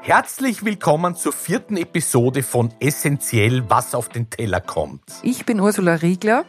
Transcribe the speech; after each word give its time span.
Herzlich 0.00 0.64
willkommen 0.64 1.16
zur 1.16 1.32
vierten 1.32 1.76
Episode 1.76 2.44
von 2.44 2.72
Essentiell, 2.78 3.68
was 3.68 3.94
auf 3.94 4.08
den 4.08 4.30
Teller 4.30 4.60
kommt. 4.60 5.02
Ich 5.22 5.44
bin 5.44 5.58
Ursula 5.58 5.96
Riegler. 5.96 6.44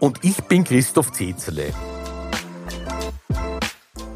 Und 0.00 0.24
ich 0.24 0.42
bin 0.44 0.64
Christoph 0.64 1.12
Zezele. 1.12 1.72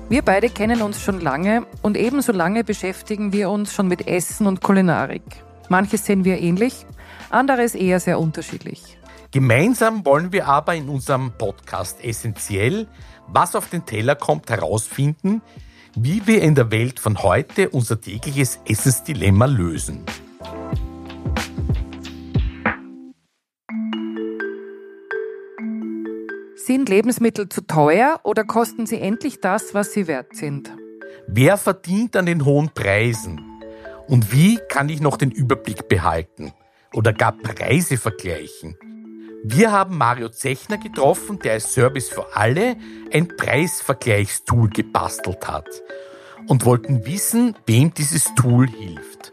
Wir 0.08 0.22
beide 0.22 0.48
kennen 0.48 0.82
uns 0.82 1.02
schon 1.02 1.20
lange 1.20 1.66
und 1.82 1.96
ebenso 1.96 2.32
lange 2.32 2.64
beschäftigen 2.64 3.32
wir 3.32 3.50
uns 3.50 3.74
schon 3.74 3.86
mit 3.86 4.06
Essen 4.06 4.46
und 4.46 4.62
Kulinarik. 4.62 5.22
Manches 5.68 6.06
sehen 6.06 6.24
wir 6.24 6.40
ähnlich, 6.40 6.86
anderes 7.28 7.74
eher 7.74 8.00
sehr 8.00 8.18
unterschiedlich. 8.18 8.98
Gemeinsam 9.30 10.06
wollen 10.06 10.32
wir 10.32 10.46
aber 10.46 10.74
in 10.74 10.88
unserem 10.88 11.32
Podcast 11.36 12.02
Essentiell, 12.02 12.86
was 13.26 13.54
auf 13.54 13.68
den 13.68 13.84
Teller 13.84 14.14
kommt, 14.14 14.48
herausfinden, 14.48 15.42
wie 15.98 16.26
wir 16.26 16.42
in 16.42 16.54
der 16.54 16.70
Welt 16.70 17.00
von 17.00 17.22
heute 17.22 17.70
unser 17.70 17.98
tägliches 17.98 18.60
Essensdilemma 18.66 19.46
lösen. 19.46 20.04
Sind 26.54 26.90
Lebensmittel 26.90 27.48
zu 27.48 27.62
teuer 27.62 28.20
oder 28.24 28.44
kosten 28.44 28.84
sie 28.84 29.00
endlich 29.00 29.40
das, 29.40 29.72
was 29.72 29.92
sie 29.92 30.06
wert 30.06 30.36
sind? 30.36 30.70
Wer 31.28 31.56
verdient 31.56 32.14
an 32.16 32.26
den 32.26 32.44
hohen 32.44 32.68
Preisen? 32.74 33.40
Und 34.06 34.32
wie 34.32 34.58
kann 34.68 34.90
ich 34.90 35.00
noch 35.00 35.16
den 35.16 35.30
Überblick 35.30 35.88
behalten 35.88 36.52
oder 36.92 37.14
gar 37.14 37.32
Preise 37.32 37.96
vergleichen? 37.96 38.76
Wir 39.44 39.72
haben 39.72 39.96
Mario 39.96 40.28
Zechner 40.28 40.78
getroffen, 40.78 41.38
der 41.38 41.52
als 41.52 41.72
Service 41.72 42.08
für 42.08 42.36
alle 42.36 42.76
ein 43.12 43.28
Preisvergleichstool 43.28 44.70
gebastelt 44.70 45.46
hat 45.46 45.68
und 46.48 46.64
wollten 46.64 47.06
wissen, 47.06 47.54
wem 47.66 47.92
dieses 47.94 48.34
Tool 48.34 48.68
hilft. 48.68 49.32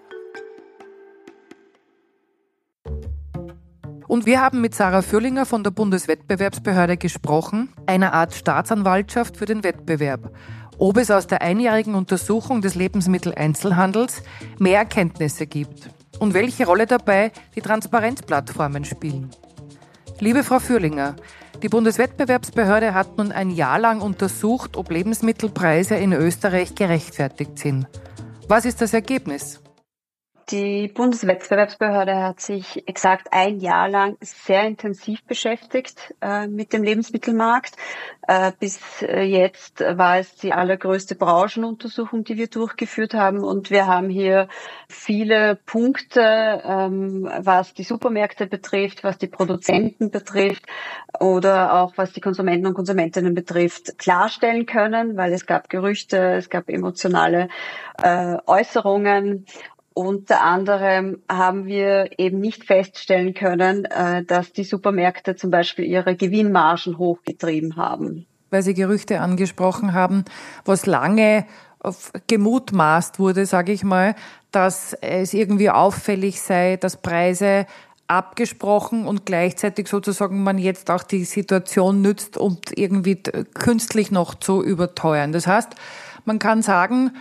Und 4.08 4.28
wir 4.28 4.42
haben 4.42 4.62
mit 4.62 4.76
Sarah 4.76 5.02
Fürlinger 5.02 5.45
von 5.45 5.64
der 5.64 5.72
Bundeswettbewerbsbehörde 5.72 6.98
gesprochen, 6.98 7.73
einer 7.88 8.14
Art 8.14 8.36
Staatsanwaltschaft 8.36 9.38
für 9.38 9.45
den 9.45 9.64
Wettbewerb, 9.64 10.32
ob 10.78 10.98
es 10.98 11.10
aus 11.10 11.26
der 11.26 11.42
einjährigen 11.42 11.95
Untersuchung 11.95 12.62
des 12.62 12.76
Lebensmitteleinzelhandels 12.76 14.22
mehr 14.60 14.80
Erkenntnisse 14.80 15.48
gibt 15.48 15.90
und 16.20 16.36
welche 16.36 16.67
Rolle 16.67 16.86
dabei 16.86 17.32
die 17.56 17.62
Transparenzplattformen 17.62 18.86
spielen. 18.86 19.32
Liebe 20.19 20.44
Frau 20.44 20.59
Fürlinger, 20.59 21.16
die 21.61 21.69
Bundeswettbewerbsbehörde 21.69 22.94
hat 22.94 23.17
nun 23.17 23.31
ein 23.31 23.50
Jahr 23.50 23.80
lang 23.80 24.02
untersucht, 24.02 24.78
ob 24.78 24.92
Lebensmittelpreise 24.92 25.95
in 25.95 26.14
Österreich 26.14 26.75
gerechtfertigt 26.75 27.58
sind. 27.58 27.88
Was 28.47 28.66
ist 28.66 28.81
das 28.81 28.94
Ergebnis? 28.94 29.62
Die 30.49 30.89
Bundeswettbewerbsbehörde 30.89 32.16
hat 32.22 32.41
sich 32.41 32.86
exakt 32.88 33.30
ein 33.31 33.59
Jahr 33.59 33.88
lang 33.88 34.17
sehr 34.19 34.63
intensiv 34.63 35.23
beschäftigt 35.23 36.13
äh, 36.22 36.47
mit 36.47 36.73
dem 36.73 36.83
Lebensmittelmarkt. 36.83 37.75
Äh, 38.27 38.52
bis 38.59 39.02
äh, 39.02 39.21
jetzt 39.21 39.80
war 39.80 40.17
es 40.17 40.36
die 40.36 40.52
allergrößte 40.52 41.16
Branchenuntersuchung, 41.16 42.25
die 42.25 42.38
wir 42.38 42.47
durchgeführt 42.47 43.14
haben. 43.14 43.41
Und 43.44 43.69
wir 43.69 43.88
haben 43.88 44.09
hier 44.09 44.49
viele 44.89 45.55
Punkte, 45.66 46.61
ähm, 46.66 47.30
was 47.39 47.73
die 47.73 47.83
Supermärkte 47.83 48.45
betrifft, 48.45 49.03
was 49.03 49.17
die 49.17 49.27
Produzenten 49.27 50.11
betrifft 50.11 50.66
oder 51.19 51.73
auch 51.73 51.94
was 51.95 52.11
die 52.11 52.21
Konsumenten 52.21 52.67
und 52.67 52.73
Konsumentinnen 52.73 53.33
betrifft, 53.33 53.97
klarstellen 53.97 54.66
können, 54.66 55.16
weil 55.16 55.31
es 55.31 55.45
gab 55.45 55.69
Gerüchte, 55.69 56.17
es 56.36 56.49
gab 56.49 56.69
emotionale 56.69 57.47
äh, 58.02 58.38
Äußerungen 58.45 59.45
unter 59.94 60.41
anderem 60.41 61.22
haben 61.30 61.66
wir 61.66 62.09
eben 62.17 62.39
nicht 62.39 62.63
feststellen 62.63 63.33
können, 63.33 63.86
äh, 63.86 64.23
dass 64.23 64.53
die 64.53 64.63
Supermärkte 64.63 65.36
zum 65.36 65.52
Beispiel 65.52 65.86
ihre 65.86 66.15
Gewinnmargen 66.15 66.98
hochgetrieben 66.98 67.76
haben. 67.76 68.26
Weil 68.49 68.64
Sie 68.64 68.73
Gerüchte 68.73 69.20
angesprochen 69.20 69.93
haben, 69.93 70.26
was 70.65 70.86
lange 70.86 71.45
gemutmaßt 72.27 73.20
wurde, 73.20 73.45
sage 73.45 73.71
ich 73.71 73.83
mal, 73.83 74.15
dass 74.52 74.93
es 75.02 75.33
irgendwie 75.33 75.70
auffällig 75.70 76.42
sei, 76.42 76.77
dass 76.77 76.98
Preise 76.98 77.65
abgesprochen 78.08 79.08
und 79.08 79.26
gleichzeitig 79.26 79.87
sozusagen 79.87 80.43
man 80.43 80.58
jetzt 80.58 80.92
auch 80.92 81.03
die 81.03 81.23
Situation 81.23 82.02
nützt, 82.02 82.37
um 82.37 82.58
irgendwie 82.76 83.15
künstlich 83.53 84.11
noch 84.11 84.36
zu 84.36 84.64
überteuern. 84.64 85.32
Das 85.32 85.48
heißt, 85.48 85.76
man 86.26 86.39
kann 86.39 86.61
sagen, 86.61 87.11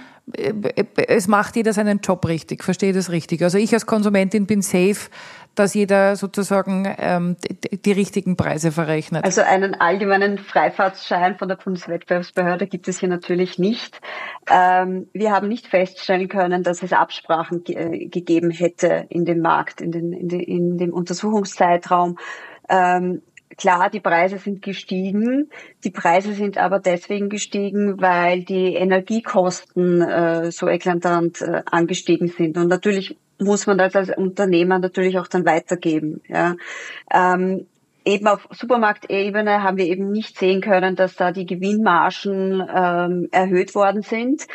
es 1.09 1.27
macht 1.27 1.57
jeder 1.57 1.73
seinen 1.73 1.99
Job 2.01 2.27
richtig, 2.27 2.63
verstehe 2.63 2.93
das 2.93 3.11
richtig. 3.11 3.43
Also 3.43 3.59
ich 3.59 3.73
als 3.75 3.87
Konsumentin 3.87 4.47
bin 4.47 4.63
safe, 4.63 5.11
dass 5.55 5.75
jeder 5.75 6.17
sozusagen 6.17 6.95
ähm, 6.99 7.37
die, 7.43 7.83
die 7.83 7.93
richtigen 7.93 8.37
Preise 8.37 8.73
verrechnet. 8.73 9.25
Also 9.25 9.43
einen 9.43 9.75
allgemeinen 9.75 10.39
Freifahrtsschein 10.39 11.37
von 11.37 11.49
der 11.49 11.57
Bundeswettbewerbsbehörde 11.57 12.67
gibt 12.67 12.89
es 12.89 13.01
hier 13.01 13.09
natürlich 13.09 13.59
nicht. 13.59 14.01
Ähm, 14.51 15.09
wir 15.13 15.33
haben 15.33 15.49
nicht 15.49 15.67
feststellen 15.67 16.29
können, 16.29 16.63
dass 16.63 16.83
es 16.83 16.93
Absprachen 16.93 17.65
ge 17.65 18.07
gegeben 18.07 18.51
hätte 18.51 19.07
in 19.09 19.25
dem 19.25 19.41
Markt, 19.41 19.81
in, 19.81 19.93
den, 19.93 20.13
in, 20.13 20.29
den, 20.29 20.41
in 20.41 20.79
dem 20.79 20.93
Untersuchungszeitraum. 20.93 22.17
Ähm, 22.69 23.23
Klar, 23.57 23.91
die 23.91 24.01
Preise 24.01 24.39
sind 24.39 24.63
gestiegen. 24.63 25.51
Die 25.85 25.91
Preise 25.91 26.33
sind 26.35 26.59
aber 26.59 26.79
deswegen 26.79 27.29
gestiegen, 27.29 28.01
weil 28.01 28.45
die 28.45 28.75
Energiekosten 28.75 30.01
äh, 30.03 30.53
so 30.53 30.69
eklatant 30.69 31.43
äh, 31.43 31.63
angestiegen 31.67 32.29
sind. 32.29 32.57
Und 32.57 32.69
natürlich 32.69 33.17
muss 33.39 33.67
man 33.67 33.79
das 33.79 33.95
als 33.95 34.17
Unternehmer 34.17 34.79
natürlich 34.79 35.19
auch 35.19 35.27
dann 35.27 35.45
weitergeben. 35.45 36.21
Ja. 36.29 36.57
Ähm, 37.13 37.67
eben 38.05 38.27
auf 38.27 38.49
Supermarktebene 38.51 39.63
haben 39.63 39.77
wir 39.77 39.87
eben 39.87 40.11
nicht 40.11 40.39
sehen 40.39 40.61
können, 40.61 40.97
dass 40.97 41.17
da 41.17 41.33
die 41.33 41.47
Gewinnmargen 41.47 42.63
ähm, 42.75 43.29
erhöht 43.31 43.75
worden 43.75 44.03
sind. 44.03 44.47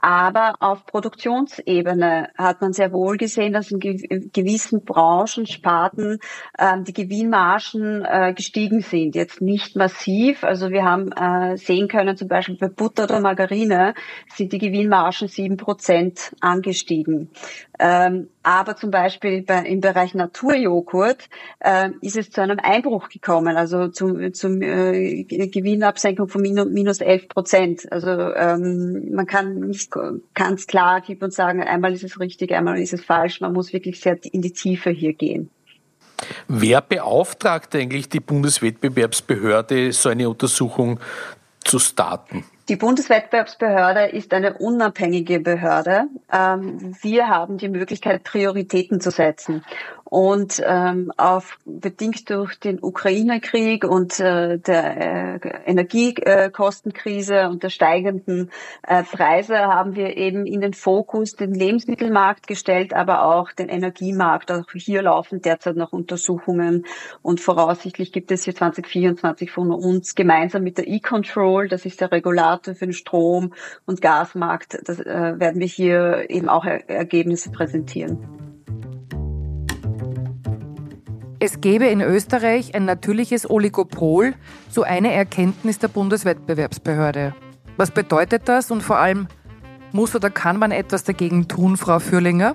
Aber 0.00 0.54
auf 0.60 0.86
Produktionsebene 0.86 2.30
hat 2.36 2.60
man 2.60 2.72
sehr 2.72 2.92
wohl 2.92 3.16
gesehen, 3.16 3.52
dass 3.52 3.70
in 3.70 3.80
gewissen 3.80 4.84
Branchen, 4.84 5.46
Sparten 5.46 6.18
ähm, 6.58 6.84
die 6.84 6.92
Gewinnmargen 6.92 8.04
äh, 8.04 8.32
gestiegen 8.34 8.80
sind. 8.80 9.14
Jetzt 9.14 9.40
nicht 9.40 9.76
massiv. 9.76 10.44
Also 10.44 10.70
wir 10.70 10.84
haben 10.84 11.12
äh, 11.12 11.56
sehen 11.56 11.88
können, 11.88 12.16
zum 12.16 12.28
Beispiel 12.28 12.56
bei 12.56 12.68
Butter 12.68 13.04
oder 13.04 13.20
Margarine 13.20 13.94
sind 14.34 14.52
die 14.52 14.58
Gewinnmargen 14.58 15.28
sieben 15.28 15.56
Prozent 15.56 16.34
angestiegen. 16.40 17.30
Ähm, 17.78 18.28
aber 18.42 18.76
zum 18.76 18.90
Beispiel 18.90 19.42
bei, 19.42 19.60
im 19.64 19.80
Bereich 19.80 20.14
Naturjoghurt 20.14 21.28
äh, 21.60 21.90
ist 22.00 22.16
es 22.16 22.30
zu 22.30 22.40
einem 22.42 22.58
Einbruch 22.60 23.08
gekommen, 23.08 23.56
also 23.56 23.88
zum, 23.88 24.34
zum 24.34 24.62
äh, 24.62 25.24
Gewinnabsenkung 25.24 26.28
von 26.28 26.42
minus 26.42 27.00
11 27.00 27.28
Prozent. 27.28 27.92
Also 27.92 28.10
ähm, 28.10 29.10
man 29.12 29.26
kann 29.26 29.60
nicht 29.60 29.92
ganz 30.34 30.66
klar 30.66 31.02
und 31.20 31.32
sagen, 31.32 31.62
einmal 31.62 31.92
ist 31.92 32.04
es 32.04 32.18
richtig, 32.18 32.52
einmal 32.52 32.78
ist 32.78 32.92
es 32.92 33.04
falsch. 33.04 33.40
Man 33.40 33.52
muss 33.52 33.72
wirklich 33.72 34.00
sehr 34.00 34.18
in 34.32 34.42
die 34.42 34.52
Tiefe 34.52 34.90
hier 34.90 35.12
gehen. 35.14 35.50
Wer 36.48 36.80
beauftragt 36.80 37.74
eigentlich 37.74 38.08
die 38.08 38.20
Bundeswettbewerbsbehörde, 38.20 39.92
so 39.92 40.08
eine 40.08 40.28
Untersuchung 40.28 41.00
zu 41.64 41.78
starten? 41.78 42.44
Die 42.68 42.76
Bundeswettbewerbsbehörde 42.76 44.06
ist 44.06 44.32
eine 44.32 44.54
unabhängige 44.54 45.40
Behörde. 45.40 46.04
Ähm, 46.32 46.96
wir 47.02 47.28
haben 47.28 47.58
die 47.58 47.68
Möglichkeit, 47.68 48.22
Prioritäten 48.22 49.00
zu 49.00 49.10
setzen. 49.10 49.64
Und 50.12 50.62
ähm, 50.62 51.10
auf, 51.16 51.58
bedingt 51.64 52.28
durch 52.28 52.60
den 52.60 52.82
Ukraine-Krieg 52.82 53.82
und 53.82 54.20
äh, 54.20 54.58
der 54.58 55.40
äh, 55.42 55.48
Energiekostenkrise 55.64 57.48
und 57.48 57.62
der 57.62 57.70
steigenden 57.70 58.50
äh, 58.82 59.04
Preise 59.04 59.56
haben 59.56 59.96
wir 59.96 60.18
eben 60.18 60.44
in 60.44 60.60
den 60.60 60.74
Fokus 60.74 61.34
den 61.34 61.54
Lebensmittelmarkt 61.54 62.46
gestellt, 62.46 62.92
aber 62.92 63.24
auch 63.24 63.52
den 63.52 63.70
Energiemarkt. 63.70 64.52
Auch 64.52 64.70
hier 64.74 65.00
laufen 65.00 65.40
derzeit 65.40 65.76
noch 65.76 65.94
Untersuchungen 65.94 66.84
und 67.22 67.40
voraussichtlich 67.40 68.12
gibt 68.12 68.32
es 68.32 68.44
hier 68.44 68.54
2024 68.54 69.50
von 69.50 69.70
uns 69.70 70.14
gemeinsam 70.14 70.62
mit 70.62 70.76
der 70.76 70.88
E-Control, 70.88 71.68
das 71.68 71.86
ist 71.86 72.02
der 72.02 72.12
Regulator 72.12 72.74
für 72.74 72.84
den 72.84 72.92
Strom- 72.92 73.54
und 73.86 74.02
Gasmarkt, 74.02 74.78
das 74.84 75.00
äh, 75.00 75.40
werden 75.40 75.58
wir 75.58 75.66
hier 75.66 76.26
eben 76.28 76.50
auch 76.50 76.66
er 76.66 76.90
Ergebnisse 76.90 77.50
präsentieren. 77.50 78.41
Es 81.44 81.60
gäbe 81.60 81.86
in 81.86 82.00
Österreich 82.00 82.72
ein 82.76 82.84
natürliches 82.84 83.50
Oligopol, 83.50 84.34
so 84.70 84.84
eine 84.84 85.12
Erkenntnis 85.12 85.80
der 85.80 85.88
Bundeswettbewerbsbehörde. 85.88 87.34
Was 87.76 87.90
bedeutet 87.90 88.42
das 88.44 88.70
und 88.70 88.80
vor 88.80 88.98
allem, 88.98 89.26
muss 89.90 90.14
oder 90.14 90.30
kann 90.30 90.56
man 90.56 90.70
etwas 90.70 91.02
dagegen 91.02 91.48
tun, 91.48 91.76
Frau 91.76 91.98
Fürlinger? 91.98 92.54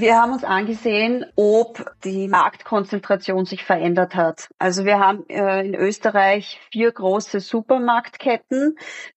Wir 0.00 0.14
haben 0.14 0.32
uns 0.32 0.44
angesehen, 0.44 1.26
ob 1.34 1.84
die 2.04 2.28
Marktkonzentration 2.28 3.46
sich 3.46 3.64
verändert 3.64 4.14
hat. 4.14 4.48
Also 4.56 4.84
wir 4.84 5.00
haben 5.00 5.28
äh, 5.28 5.66
in 5.66 5.74
Österreich 5.74 6.60
vier 6.70 6.92
große 6.92 7.40
Supermarktketten, 7.40 8.76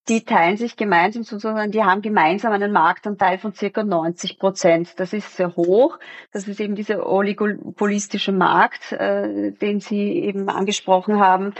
die 0.09 0.25
teilen 0.25 0.57
sich 0.57 0.77
gemeinsam 0.77 1.21
sozusagen, 1.21 1.71
die 1.71 1.83
haben 1.83 2.01
gemeinsam 2.01 2.51
einen 2.51 2.71
Marktanteil 2.71 3.37
von 3.37 3.53
circa 3.53 3.83
90 3.83 4.39
Prozent. 4.39 4.99
Das 4.99 5.13
ist 5.13 5.35
sehr 5.35 5.55
hoch. 5.55 5.99
Das 6.31 6.47
ist 6.47 6.59
eben 6.59 6.73
dieser 6.73 7.05
oligopolistische 7.05 8.31
Markt, 8.31 8.91
äh, 8.91 9.51
den 9.51 9.81
Sie 9.81 10.23
eben 10.23 10.49
angesprochen 10.49 11.19
haben. 11.19 11.53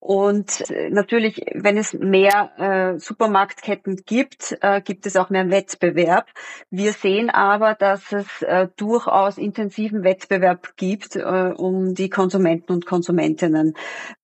Und 0.00 0.70
äh, 0.70 0.90
natürlich, 0.90 1.44
wenn 1.54 1.76
es 1.76 1.92
mehr 1.92 2.50
äh, 2.58 2.98
Supermarktketten 2.98 4.02
gibt, 4.06 4.56
äh, 4.60 4.80
gibt 4.80 5.06
es 5.06 5.16
auch 5.16 5.30
mehr 5.30 5.50
Wettbewerb. 5.50 6.26
Wir 6.70 6.92
sehen 6.92 7.30
aber, 7.30 7.74
dass 7.74 8.12
es 8.12 8.42
äh, 8.42 8.68
durchaus 8.76 9.38
intensiven 9.38 10.04
Wettbewerb 10.04 10.76
gibt 10.76 11.16
äh, 11.16 11.20
um 11.20 11.94
die 11.94 12.10
Konsumenten 12.10 12.72
und 12.72 12.86
Konsumentinnen. 12.86 13.74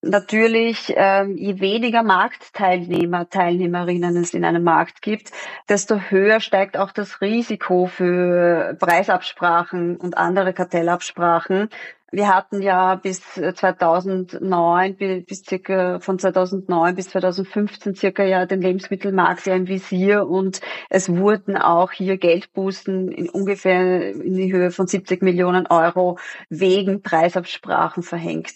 Natürlich, 0.01 0.95
äh, 0.95 1.25
je 1.25 1.59
weniger 1.59 2.03
Marktteilnehmer, 2.03 3.29
Teilnehmerinnen 3.29 4.15
es 4.15 4.33
in 4.33 4.45
einem 4.45 4.63
Markt 4.63 5.01
gibt, 5.01 5.31
desto 5.69 5.97
höher 6.09 6.39
steigt 6.39 6.77
auch 6.77 6.91
das 6.91 7.19
Risiko 7.21 7.87
für 7.87 8.75
Preisabsprachen 8.79 9.97
und 9.97 10.17
andere 10.17 10.53
Kartellabsprachen. 10.53 11.69
Wir 12.13 12.27
hatten 12.27 12.61
ja 12.61 12.93
bis 12.93 13.23
2009, 13.33 14.95
äh, 14.99 15.21
bis 15.21 15.41
circa 15.43 15.99
von 15.99 16.19
2009 16.19 16.93
bis 16.93 17.09
2015 17.09 17.95
circa 17.95 18.23
ja 18.23 18.45
den 18.45 18.61
Lebensmittelmarkt 18.61 19.47
ja 19.47 19.55
im 19.55 19.67
Visier 19.67 20.27
und 20.27 20.61
es 20.91 21.09
wurden 21.09 21.57
auch 21.57 21.91
hier 21.91 22.17
Geldbußen 22.17 23.11
in 23.11 23.29
ungefähr 23.29 24.11
in 24.11 24.35
die 24.35 24.53
Höhe 24.53 24.69
von 24.69 24.85
70 24.85 25.23
Millionen 25.23 25.65
Euro 25.65 26.19
wegen 26.49 27.01
Preisabsprachen 27.01 28.03
verhängt. 28.03 28.53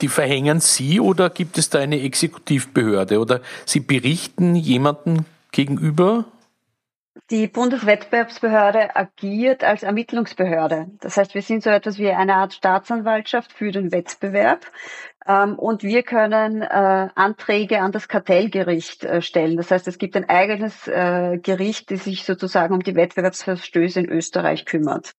Die 0.00 0.08
verhängen 0.08 0.58
Sie 0.58 0.98
oder 0.98 1.30
gibt 1.30 1.58
es 1.58 1.70
da 1.70 1.78
eine 1.78 2.00
Exekutivbehörde 2.00 3.20
oder 3.20 3.42
Sie 3.64 3.78
berichten 3.78 4.56
jemanden 4.56 5.24
gegenüber? 5.52 6.24
Die 7.30 7.46
Bundeswettbewerbsbehörde 7.46 8.96
agiert 8.96 9.64
als 9.64 9.82
Ermittlungsbehörde. 9.82 10.86
Das 11.00 11.16
heißt, 11.18 11.34
wir 11.34 11.42
sind 11.42 11.62
so 11.62 11.68
etwas 11.68 11.98
wie 11.98 12.10
eine 12.10 12.36
Art 12.36 12.54
Staatsanwaltschaft 12.54 13.52
für 13.52 13.70
den 13.70 13.92
Wettbewerb. 13.92 14.66
Ähm, 15.26 15.58
und 15.58 15.82
wir 15.82 16.02
können 16.02 16.62
äh, 16.62 17.08
Anträge 17.14 17.80
an 17.80 17.92
das 17.92 18.08
Kartellgericht 18.08 19.04
äh, 19.04 19.20
stellen. 19.20 19.56
Das 19.56 19.70
heißt, 19.70 19.86
es 19.88 19.98
gibt 19.98 20.16
ein 20.16 20.28
eigenes 20.28 20.88
äh, 20.88 21.38
Gericht, 21.38 21.90
das 21.90 22.04
sich 22.04 22.24
sozusagen 22.24 22.74
um 22.74 22.82
die 22.82 22.96
Wettbewerbsverstöße 22.96 24.00
in 24.00 24.08
Österreich 24.08 24.64
kümmert. 24.64 25.12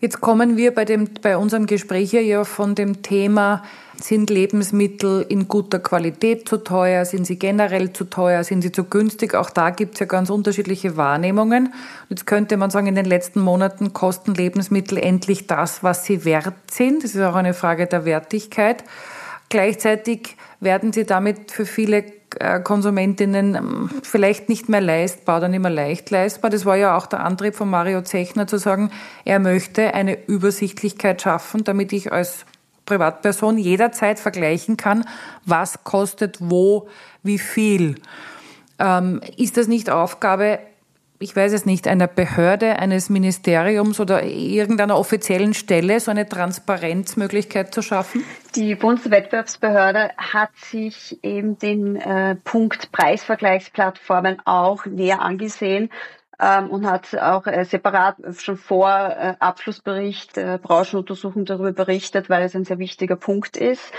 Jetzt 0.00 0.20
kommen 0.20 0.56
wir 0.56 0.72
bei, 0.72 0.84
dem, 0.84 1.08
bei 1.22 1.36
unserem 1.36 1.66
Gespräch 1.66 2.10
hier 2.10 2.22
ja 2.22 2.44
von 2.44 2.76
dem 2.76 3.02
Thema, 3.02 3.64
sind 4.00 4.30
Lebensmittel 4.30 5.26
in 5.28 5.48
guter 5.48 5.80
Qualität 5.80 6.48
zu 6.48 6.58
teuer, 6.58 7.04
sind 7.04 7.26
sie 7.26 7.36
generell 7.36 7.92
zu 7.92 8.04
teuer, 8.04 8.44
sind 8.44 8.62
sie 8.62 8.70
zu 8.70 8.84
günstig? 8.84 9.34
Auch 9.34 9.50
da 9.50 9.70
gibt 9.70 9.94
es 9.94 10.00
ja 10.00 10.06
ganz 10.06 10.30
unterschiedliche 10.30 10.96
Wahrnehmungen. 10.96 11.74
Jetzt 12.08 12.26
könnte 12.26 12.56
man 12.56 12.70
sagen, 12.70 12.86
in 12.86 12.94
den 12.94 13.06
letzten 13.06 13.40
Monaten 13.40 13.92
kosten 13.92 14.34
Lebensmittel 14.34 14.98
endlich 14.98 15.48
das, 15.48 15.82
was 15.82 16.04
sie 16.04 16.24
wert 16.24 16.54
sind. 16.70 17.02
Das 17.02 17.16
ist 17.16 17.20
auch 17.20 17.34
eine 17.34 17.54
Frage 17.54 17.88
der 17.88 18.04
Wertigkeit. 18.04 18.84
Gleichzeitig 19.48 20.36
werden 20.60 20.92
sie 20.92 21.06
damit 21.06 21.50
für 21.50 21.66
viele 21.66 22.04
Konsumentinnen 22.62 23.54
ähm, 23.54 23.90
vielleicht 24.02 24.48
nicht 24.48 24.68
mehr 24.68 24.80
leistbar 24.80 25.38
oder 25.38 25.48
nicht 25.48 25.60
mehr 25.60 25.70
leicht 25.70 26.10
leistbar. 26.10 26.50
Das 26.50 26.64
war 26.64 26.76
ja 26.76 26.96
auch 26.96 27.06
der 27.06 27.24
Antrieb 27.24 27.54
von 27.54 27.70
Mario 27.70 28.02
Zechner 28.02 28.46
zu 28.46 28.58
sagen, 28.58 28.90
er 29.24 29.38
möchte 29.38 29.94
eine 29.94 30.26
Übersichtlichkeit 30.26 31.22
schaffen, 31.22 31.64
damit 31.64 31.92
ich 31.92 32.12
als 32.12 32.44
Privatperson 32.86 33.58
jederzeit 33.58 34.18
vergleichen 34.18 34.76
kann, 34.76 35.04
was 35.44 35.84
kostet 35.84 36.38
wo, 36.40 36.88
wie 37.22 37.38
viel. 37.38 37.96
Ähm, 38.78 39.20
ist 39.36 39.56
das 39.56 39.68
nicht 39.68 39.90
Aufgabe 39.90 40.58
ich 41.20 41.34
weiß 41.34 41.52
es 41.52 41.66
nicht, 41.66 41.88
einer 41.88 42.06
Behörde, 42.06 42.78
eines 42.78 43.10
Ministeriums 43.10 43.98
oder 43.98 44.22
irgendeiner 44.24 44.96
offiziellen 44.96 45.52
Stelle 45.52 45.98
so 45.98 46.10
eine 46.10 46.28
Transparenzmöglichkeit 46.28 47.74
zu 47.74 47.82
schaffen? 47.82 48.24
Die 48.54 48.74
Bundeswettbewerbsbehörde 48.76 50.10
hat 50.16 50.50
sich 50.56 51.18
eben 51.24 51.58
den 51.58 51.96
äh, 51.96 52.36
Punkt 52.36 52.92
Preisvergleichsplattformen 52.92 54.40
auch 54.44 54.86
näher 54.86 55.20
angesehen 55.20 55.90
ähm, 56.40 56.70
und 56.70 56.86
hat 56.86 57.16
auch 57.18 57.46
äh, 57.46 57.64
separat 57.64 58.16
schon 58.38 58.56
vor 58.56 58.88
äh, 58.90 59.34
Abschlussbericht 59.40 60.38
äh, 60.38 60.58
Branchenuntersuchung 60.62 61.44
darüber 61.44 61.72
berichtet, 61.72 62.30
weil 62.30 62.42
es 62.44 62.54
ein 62.54 62.64
sehr 62.64 62.78
wichtiger 62.78 63.16
Punkt 63.16 63.56
ist. 63.56 63.92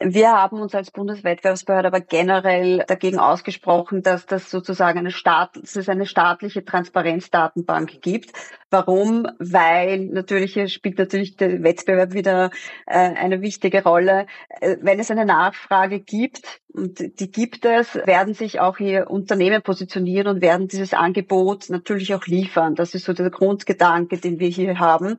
Wir 0.00 0.32
haben 0.32 0.60
uns 0.60 0.74
als 0.74 0.90
Bundeswettbewerbsbehörde 0.90 1.88
aber 1.88 2.00
generell 2.00 2.84
dagegen 2.86 3.18
ausgesprochen, 3.18 4.02
dass 4.02 4.26
das 4.26 4.50
sozusagen 4.50 4.98
eine 4.98 5.12
Staat, 5.12 5.56
dass 5.56 5.76
es 5.76 5.88
eine 5.88 6.06
staatliche 6.06 6.64
Transparenzdatenbank 6.64 8.00
gibt. 8.02 8.32
Warum? 8.74 9.28
Weil 9.38 10.06
natürlich 10.06 10.54
hier 10.54 10.66
spielt 10.66 10.98
natürlich 10.98 11.36
der 11.36 11.62
Wettbewerb 11.62 12.12
wieder 12.12 12.50
äh, 12.86 12.96
eine 12.96 13.40
wichtige 13.40 13.84
Rolle. 13.84 14.26
Äh, 14.48 14.78
wenn 14.80 14.98
es 14.98 15.12
eine 15.12 15.24
Nachfrage 15.24 16.00
gibt, 16.00 16.60
und 16.74 17.20
die 17.20 17.30
gibt 17.30 17.64
es, 17.64 17.94
werden 17.94 18.34
sich 18.34 18.58
auch 18.58 18.78
hier 18.78 19.08
Unternehmen 19.08 19.62
positionieren 19.62 20.26
und 20.26 20.42
werden 20.42 20.66
dieses 20.66 20.92
Angebot 20.92 21.70
natürlich 21.70 22.12
auch 22.16 22.26
liefern. 22.26 22.74
Das 22.74 22.96
ist 22.96 23.04
so 23.04 23.12
der 23.12 23.30
Grundgedanke, 23.30 24.18
den 24.18 24.40
wir 24.40 24.48
hier 24.48 24.80
haben. 24.80 25.16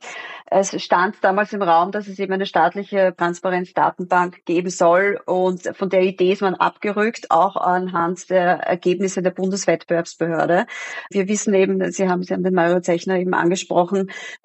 Es 0.48 0.80
stand 0.84 1.16
damals 1.22 1.54
im 1.54 1.62
Raum, 1.62 1.94
dass 1.94 2.10
es 2.10 2.20
eben 2.20 2.34
eine 2.34 2.46
staatliche 2.46 3.14
Transparenzdatenbank 3.18 4.44
geben 4.44 4.70
soll 4.70 5.20
und 5.26 5.72
von 5.78 5.90
der 5.90 6.02
Idee 6.02 6.34
ist 6.34 6.42
man 6.42 6.56
abgerückt, 6.56 7.32
auch 7.32 7.56
anhand 7.56 8.30
der 8.30 8.60
Ergebnisse 8.60 9.22
der 9.22 9.32
Bundeswettbewerbsbehörde. 9.32 10.66
Wir 11.10 11.28
wissen 11.30 11.54
eben, 11.54 11.90
Sie 11.90 12.10
haben, 12.10 12.22
Sie 12.24 12.34
haben 12.34 12.44
den 12.44 12.54
Mario 12.54 12.82
Zechner 12.82 13.18
eben 13.18 13.34
angesprochen, 13.34 13.45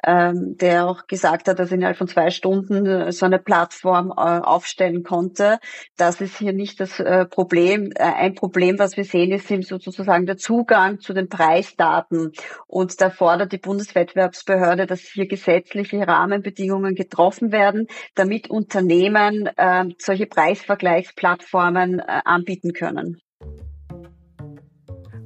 ähm, 0.05 0.56
der 0.61 0.87
auch 0.87 1.06
gesagt 1.06 1.49
hat, 1.49 1.58
dass 1.58 1.70
er 1.70 1.76
innerhalb 1.76 1.97
von 1.97 2.08
zwei 2.08 2.31
Stunden 2.31 3.12
so 3.12 3.26
eine 3.26 3.38
Plattform 3.38 4.11
äh, 4.11 4.20
aufstellen 4.20 5.02
konnte. 5.02 5.58
Das 5.97 6.20
ist 6.20 6.38
hier 6.38 6.52
nicht 6.52 6.81
das 6.81 7.00
äh, 7.00 7.26
Problem. 7.26 7.93
Äh, 7.94 8.02
ein 8.02 8.35
Problem, 8.35 8.79
was 8.79 8.97
wir 8.97 9.05
sehen, 9.05 9.32
ist 9.32 9.49
sozusagen 9.49 10.26
der 10.26 10.37
Zugang 10.37 11.00
zu 11.00 11.12
den 11.12 11.29
Preisdaten. 11.29 12.32
Und 12.67 13.00
da 13.00 13.11
fordert 13.11 13.52
die 13.52 13.58
Bundeswettbewerbsbehörde, 13.58 14.87
dass 14.87 15.00
hier 15.00 15.26
gesetzliche 15.26 16.06
Rahmenbedingungen 16.06 16.94
getroffen 16.94 17.52
werden, 17.52 17.87
damit 18.14 18.50
Unternehmen 18.50 19.49
äh, 19.56 19.85
solche 19.99 20.26
Preisvergleichsplattformen 20.26 22.00
äh, 22.00 22.20
anbieten 22.25 22.73
können. 22.73 23.20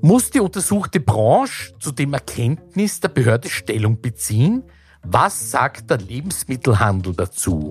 Muss 0.05 0.29
die 0.29 0.41
untersuchte 0.41 1.01
Branche 1.01 1.73
zu 1.79 1.91
dem 1.91 2.13
Erkenntnis 2.13 3.01
der 3.01 3.09
Behörde 3.09 3.49
Stellung 3.49 4.03
beziehen? 4.03 4.63
Was 5.03 5.51
sagt 5.51 5.89
der 5.89 5.97
Lebensmittelhandel 5.97 7.15
dazu? 7.15 7.71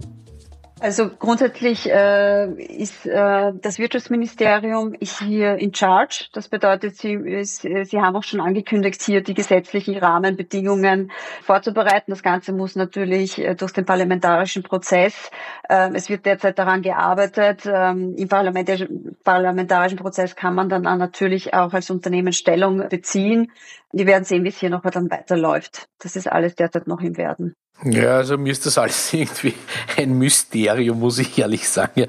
Also 0.83 1.07
grundsätzlich 1.07 1.89
äh, 1.89 2.51
ist 2.61 3.05
äh, 3.05 3.53
das 3.61 3.79
Wirtschaftsministerium 3.79 4.93
ist 4.93 5.17
hier 5.21 5.55
in 5.55 5.73
charge. 5.73 6.25
Das 6.33 6.49
bedeutet, 6.49 6.97
sie, 6.97 7.13
ist, 7.13 7.61
sie 7.61 8.01
haben 8.01 8.17
auch 8.17 8.23
schon 8.23 8.41
angekündigt, 8.41 9.01
hier 9.01 9.23
die 9.23 9.33
gesetzlichen 9.33 9.97
Rahmenbedingungen 9.97 11.09
vorzubereiten. 11.41 12.11
Das 12.11 12.21
Ganze 12.21 12.51
muss 12.51 12.75
natürlich 12.75 13.39
äh, 13.39 13.55
durch 13.55 13.71
den 13.71 13.85
parlamentarischen 13.85 14.61
Prozess. 14.63 15.31
Äh, 15.69 15.91
es 15.93 16.09
wird 16.09 16.25
derzeit 16.25 16.59
daran 16.59 16.81
gearbeitet. 16.81 17.61
Ähm, 17.65 18.15
Im 18.17 18.27
parlamentarischen, 18.27 19.15
parlamentarischen 19.23 19.97
Prozess 19.99 20.35
kann 20.35 20.53
man 20.53 20.67
dann 20.67 20.81
natürlich 20.81 21.53
auch 21.53 21.71
als 21.71 21.89
Unternehmen 21.91 22.33
Stellung 22.33 22.89
beziehen. 22.89 23.53
Wir 23.93 24.05
werden 24.05 24.25
sehen, 24.25 24.43
wie 24.43 24.49
es 24.49 24.57
hier 24.57 24.69
noch 24.69 24.81
dann 24.81 25.09
weiterläuft. 25.09 25.87
Das 26.01 26.17
ist 26.17 26.27
alles 26.29 26.55
derzeit 26.55 26.87
noch 26.87 26.99
im 26.99 27.15
Werden. 27.15 27.55
Ja, 27.85 28.17
also 28.17 28.37
mir 28.37 28.51
ist 28.51 28.65
das 28.65 28.77
alles 28.77 29.13
irgendwie 29.13 29.53
ein 29.97 30.17
Mysterium, 30.17 30.99
muss 30.99 31.19
ich 31.19 31.37
ehrlich 31.37 31.67
sagen. 31.67 32.05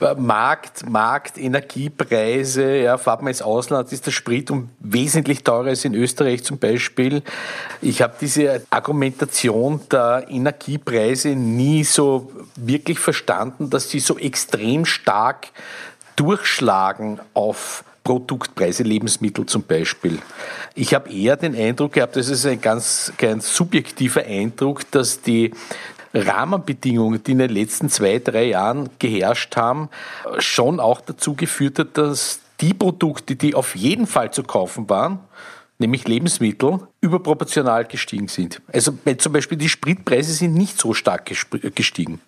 Ja, 0.00 0.14
Markt, 0.14 0.88
Markt, 0.88 1.38
Energiepreise, 1.38 2.76
ja, 2.76 2.96
fahrt 2.96 3.22
man 3.22 3.28
ins 3.28 3.42
Ausland, 3.42 3.90
ist 3.92 4.06
der 4.06 4.12
Sprit 4.12 4.50
um 4.50 4.70
wesentlich 4.78 5.42
teurer 5.42 5.68
als 5.68 5.84
in 5.84 5.94
Österreich 5.94 6.44
zum 6.44 6.58
Beispiel. 6.58 7.22
Ich 7.82 8.02
habe 8.02 8.14
diese 8.20 8.62
Argumentation 8.70 9.80
der 9.90 10.26
Energiepreise 10.28 11.30
nie 11.30 11.82
so 11.82 12.30
wirklich 12.54 12.98
verstanden, 13.00 13.68
dass 13.70 13.90
sie 13.90 14.00
so 14.00 14.18
extrem 14.18 14.84
stark 14.84 15.48
durchschlagen 16.14 17.20
auf 17.34 17.84
Produktpreise, 18.06 18.84
Lebensmittel 18.84 19.46
zum 19.46 19.64
Beispiel. 19.64 20.20
Ich 20.76 20.94
habe 20.94 21.10
eher 21.10 21.36
den 21.36 21.56
Eindruck 21.56 21.94
gehabt, 21.94 22.14
das 22.14 22.28
ist 22.28 22.46
ein 22.46 22.60
ganz, 22.60 23.12
ganz 23.18 23.54
subjektiver 23.54 24.24
Eindruck, 24.24 24.88
dass 24.92 25.20
die 25.20 25.50
Rahmenbedingungen, 26.14 27.20
die 27.24 27.32
in 27.32 27.38
den 27.38 27.50
letzten 27.50 27.90
zwei, 27.90 28.20
drei 28.20 28.44
Jahren 28.44 28.90
geherrscht 29.00 29.56
haben, 29.56 29.88
schon 30.38 30.78
auch 30.78 31.00
dazu 31.00 31.34
geführt 31.34 31.80
hat, 31.80 31.98
dass 31.98 32.38
die 32.60 32.74
Produkte, 32.74 33.34
die 33.34 33.56
auf 33.56 33.74
jeden 33.74 34.06
Fall 34.06 34.32
zu 34.32 34.44
kaufen 34.44 34.88
waren, 34.88 35.18
nämlich 35.78 36.06
Lebensmittel, 36.06 36.78
überproportional 37.00 37.86
gestiegen 37.86 38.28
sind. 38.28 38.62
Also 38.72 38.96
zum 39.18 39.32
Beispiel 39.32 39.58
die 39.58 39.68
Spritpreise 39.68 40.32
sind 40.32 40.54
nicht 40.54 40.78
so 40.78 40.94
stark 40.94 41.26
gestiegen. 41.74 42.20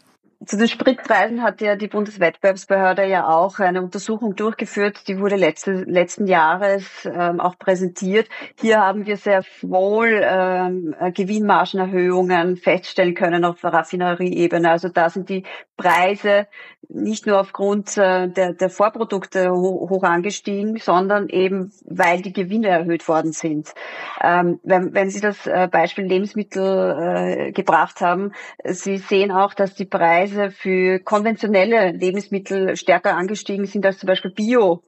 Zu 0.47 0.57
den 0.57 0.69
Spritpreisen 0.69 1.43
hat 1.43 1.61
ja 1.61 1.75
die 1.75 1.89
Bundeswettbewerbsbehörde 1.89 3.05
ja 3.07 3.27
auch 3.27 3.59
eine 3.59 3.83
Untersuchung 3.83 4.37
durchgeführt, 4.37 5.09
die 5.09 5.19
wurde 5.19 5.35
letzte, 5.35 5.73
letzten 5.73 6.29
Jahres 6.29 6.85
ähm, 7.13 7.41
auch 7.41 7.59
präsentiert. 7.59 8.29
Hier 8.61 8.79
haben 8.79 9.05
wir 9.05 9.17
sehr 9.17 9.43
wohl 9.63 10.21
ähm, 10.23 10.95
Gewinnmargenerhöhungen 11.13 12.57
feststellen 12.57 13.17
können 13.17 13.45
auf 13.45 13.65
Raffinerieebene. 13.65 14.71
Also 14.71 14.89
da 14.89 15.11
sind 15.11 15.29
die 15.29 15.43
Preise 15.77 16.47
nicht 16.89 17.27
nur 17.27 17.41
aufgrund 17.41 17.97
äh, 17.97 18.29
der, 18.29 18.53
der 18.53 18.71
Vorprodukte 18.71 19.51
ho 19.51 19.89
hoch 19.91 20.05
angestiegen, 20.05 20.77
sondern 20.77 21.29
eben 21.29 21.73
weil 21.85 22.23
die 22.23 22.33
Gewinne 22.33 22.69
erhöht 22.69 23.09
worden 23.09 23.33
sind. 23.33 23.75
Ähm, 24.23 24.61
wenn, 24.63 24.95
wenn 24.95 25.11
Sie 25.11 25.21
das 25.21 25.47
äh, 25.47 25.69
Beispiel 25.71 26.05
Lebensmittel 26.05 26.97
äh, 27.01 27.53
gebracht 27.53 28.01
haben, 28.01 28.33
Sie 28.65 28.99
sehen 28.99 29.33
auch, 29.33 29.55
dass 29.55 29.75
die 29.75 29.85
Preise 29.85 30.28
Preise 30.29 30.51
für 30.51 30.99
konventionelle 31.01 31.93
Lebensmittel 31.93 32.77
stärker 32.77 33.17
angestiegen 33.17 33.67
sind 33.67 33.85
als 33.87 33.99
zum 33.99 34.07
Beispiel 34.07 34.31
Bio. 34.31 34.83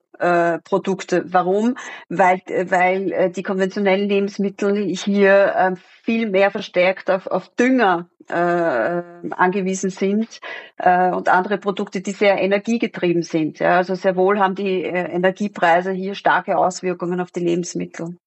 Produkte. 0.65 1.25
Warum? 1.33 1.79
Weil, 2.11 2.43
weil 2.69 3.11
äh, 3.11 3.31
die 3.31 3.43
konventionellen 3.43 4.07
Lebensmittel 4.07 4.77
hier 4.95 5.55
äh, 5.57 5.77
viel 6.03 6.29
mehr 6.29 6.51
verstärkt 6.51 7.11
auf, 7.11 7.27
auf 7.27 7.49
Dünger 7.55 8.11
äh, 8.29 9.03
angewiesen 9.31 9.89
sind 9.89 10.41
äh, 10.77 11.11
und 11.11 11.31
andere 11.31 11.57
Produkte, 11.57 12.03
die 12.03 12.11
sehr 12.11 12.37
energiegetrieben 12.39 13.23
sind. 13.23 13.63
Also 13.63 13.95
sehr 13.95 14.15
wohl 14.15 14.39
haben 14.39 14.57
die 14.57 14.85
äh, 14.85 15.11
Energiepreise 15.11 15.93
hier 15.93 16.15
starke 16.15 16.59
Auswirkungen 16.59 17.23
auf 17.23 17.31
die 17.31 17.41
Lebensmittel. 17.41 18.19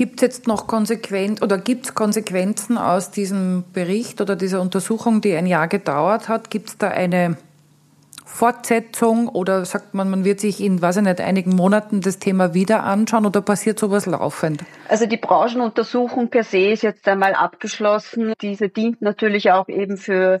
Gibt 0.00 0.22
es 0.22 0.22
jetzt 0.22 0.46
noch 0.46 0.66
konsequent 0.66 1.42
oder 1.42 1.58
gibt 1.58 1.84
es 1.84 1.94
Konsequenzen 1.94 2.78
aus 2.78 3.10
diesem 3.10 3.64
Bericht 3.74 4.22
oder 4.22 4.34
dieser 4.34 4.62
Untersuchung, 4.62 5.20
die 5.20 5.34
ein 5.34 5.44
Jahr 5.44 5.68
gedauert 5.68 6.30
hat? 6.30 6.48
Gibt 6.48 6.70
es 6.70 6.78
da 6.78 6.88
eine 6.88 7.36
Fortsetzung 8.24 9.28
oder 9.28 9.66
sagt 9.66 9.92
man, 9.92 10.08
man 10.08 10.24
wird 10.24 10.40
sich 10.40 10.64
in, 10.64 10.80
weiß 10.80 10.96
ich 10.96 11.02
nicht, 11.02 11.20
einigen 11.20 11.54
Monaten 11.54 12.00
das 12.00 12.18
Thema 12.18 12.54
wieder 12.54 12.84
anschauen 12.84 13.26
oder 13.26 13.42
passiert 13.42 13.78
sowas 13.78 14.06
laufend? 14.06 14.64
Also 14.88 15.04
die 15.04 15.18
Branchenuntersuchung 15.18 16.30
per 16.30 16.44
se 16.44 16.70
ist 16.70 16.82
jetzt 16.82 17.06
einmal 17.06 17.34
abgeschlossen. 17.34 18.32
Diese 18.40 18.70
dient 18.70 19.02
natürlich 19.02 19.50
auch 19.50 19.68
eben 19.68 19.98
für 19.98 20.38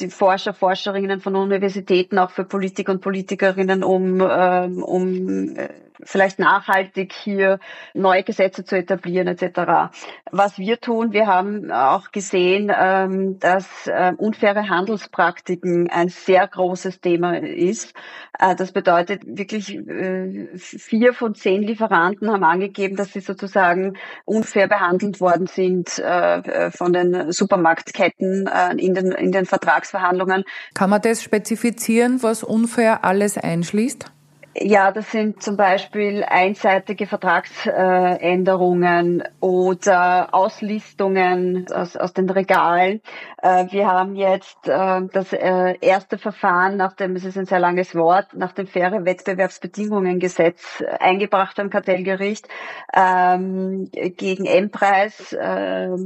die 0.00 0.08
Forscher, 0.08 0.54
Forscherinnen 0.54 1.20
von 1.20 1.36
Universitäten, 1.36 2.18
auch 2.18 2.30
für 2.30 2.44
Politiker 2.44 2.92
und 2.92 3.02
Politikerinnen, 3.02 3.84
um, 3.84 4.22
ähm, 4.26 4.82
um 4.82 5.54
äh, 5.54 5.68
vielleicht 6.04 6.38
nachhaltig 6.38 7.12
hier 7.12 7.58
neue 7.94 8.22
Gesetze 8.22 8.64
zu 8.64 8.76
etablieren 8.76 9.28
etc. 9.28 9.92
Was 10.30 10.58
wir 10.58 10.80
tun, 10.80 11.12
wir 11.12 11.26
haben 11.26 11.70
auch 11.70 12.10
gesehen, 12.10 12.72
ähm, 12.74 13.38
dass 13.38 13.86
äh, 13.86 14.12
unfaire 14.16 14.68
Handelspraktiken 14.68 15.90
ein 15.90 16.08
sehr 16.08 16.46
großes 16.46 17.00
Thema 17.00 17.38
ist. 17.38 17.94
Äh, 18.38 18.54
das 18.56 18.72
bedeutet 18.72 19.22
wirklich, 19.26 19.76
äh, 19.76 20.48
vier 20.56 21.14
von 21.14 21.34
zehn 21.34 21.62
Lieferanten 21.62 22.30
haben 22.30 22.44
angegeben, 22.44 22.96
dass 22.96 23.12
sie 23.12 23.20
sozusagen 23.20 23.96
unfair 24.24 24.68
behandelt 24.68 25.20
worden 25.20 25.46
sind 25.46 25.90
von 25.90 26.92
den 26.92 27.32
Supermarktketten 27.32 28.48
in 28.76 28.94
den, 28.94 29.12
in 29.12 29.32
den 29.32 29.46
Vertragsverhandlungen. 29.46 30.44
Kann 30.74 30.90
man 30.90 31.00
das 31.00 31.22
spezifizieren, 31.22 32.22
was 32.22 32.42
unfair 32.42 33.04
alles 33.04 33.38
einschließt? 33.38 34.10
Ja, 34.54 34.92
das 34.92 35.10
sind 35.10 35.42
zum 35.42 35.56
Beispiel 35.56 36.24
einseitige 36.24 37.06
Vertragsänderungen 37.06 39.24
oder 39.40 40.28
Auslistungen 40.32 41.64
aus, 41.72 41.96
aus 41.96 42.12
den 42.12 42.28
Regalen. 42.28 43.00
Äh, 43.40 43.68
wir 43.70 43.86
haben 43.86 44.14
jetzt 44.14 44.68
äh, 44.68 45.00
das 45.10 45.32
äh, 45.32 45.76
erste 45.80 46.18
Verfahren, 46.18 46.76
nach 46.76 46.92
dem, 46.92 47.16
es 47.16 47.24
ist 47.24 47.38
ein 47.38 47.46
sehr 47.46 47.60
langes 47.60 47.94
Wort, 47.94 48.34
nach 48.34 48.52
dem 48.52 48.66
faire 48.66 49.06
Wettbewerbsbedingungengesetz 49.06 50.84
eingebracht 51.00 51.56
beim 51.56 51.70
Kartellgericht 51.70 52.46
ähm, 52.92 53.88
gegen 53.90 54.44
M-Preis 54.44 55.34